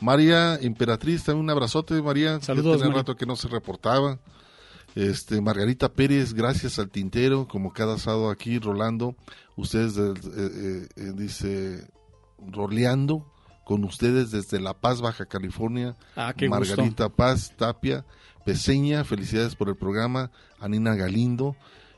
[0.00, 2.40] María Emperatriz, también un abrazote, María.
[2.40, 2.80] Saludos.
[2.80, 4.20] Hace rato que no se reportaba.
[4.94, 9.16] Este, Margarita Pérez, gracias al tintero, como cada sábado aquí, Rolando.
[9.56, 11.88] Ustedes, eh, eh, dice,
[12.38, 13.26] roleando
[13.66, 15.96] con ustedes desde La Paz, Baja California.
[16.14, 18.04] Ah, Margarita Paz, Tapia,
[18.44, 20.30] Peseña, felicidades por el programa.
[20.60, 21.56] Anina Galindo.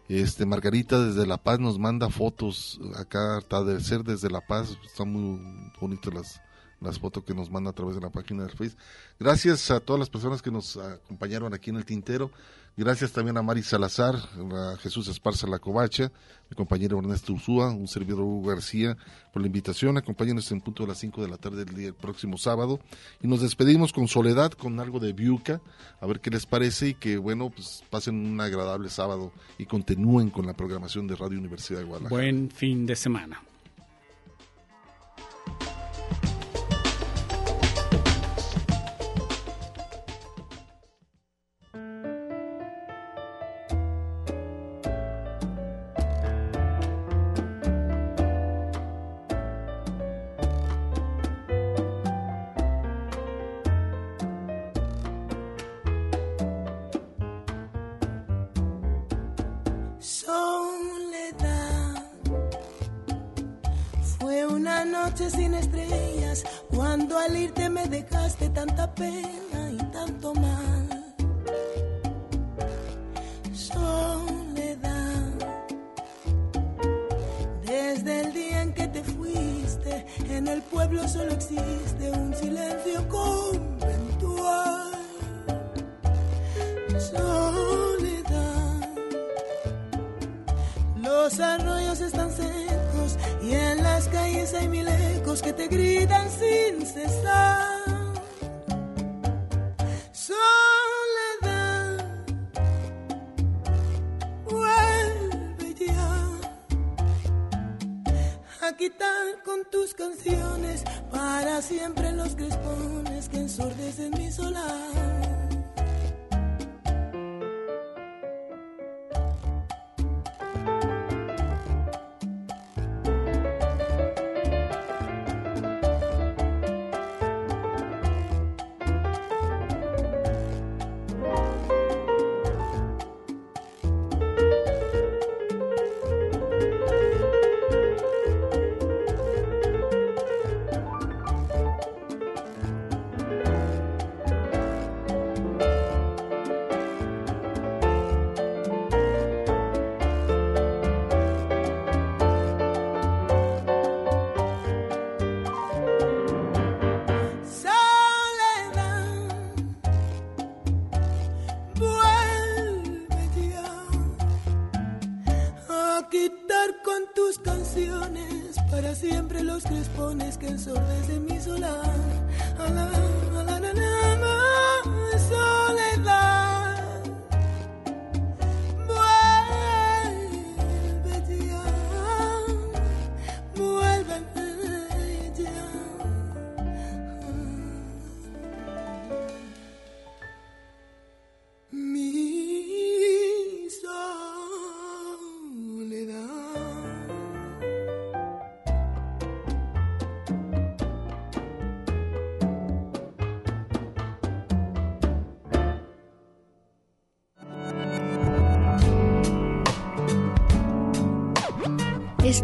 [0.08, 3.42] Este, Margarita desde La Paz nos manda fotos acá,
[3.80, 6.40] ser desde La Paz, están muy bonitas las,
[6.80, 8.80] las fotos que nos manda a través de la página del Facebook.
[9.18, 12.30] Gracias a todas las personas que nos acompañaron aquí en el tintero.
[12.78, 16.12] Gracias también a Mari Salazar, a Jesús Esparza La Covacha,
[16.48, 18.96] mi compañero Ernesto Ursúa, un servidor García,
[19.32, 19.96] por la invitación.
[19.96, 22.78] Acompáñenos en punto de las 5 de la tarde del día, el próximo sábado.
[23.20, 25.60] Y nos despedimos con Soledad, con algo de Biuca,
[26.00, 30.30] a ver qué les parece y que, bueno, pues pasen un agradable sábado y continúen
[30.30, 32.14] con la programación de Radio Universidad de Guadalajara.
[32.14, 33.42] Buen fin de semana.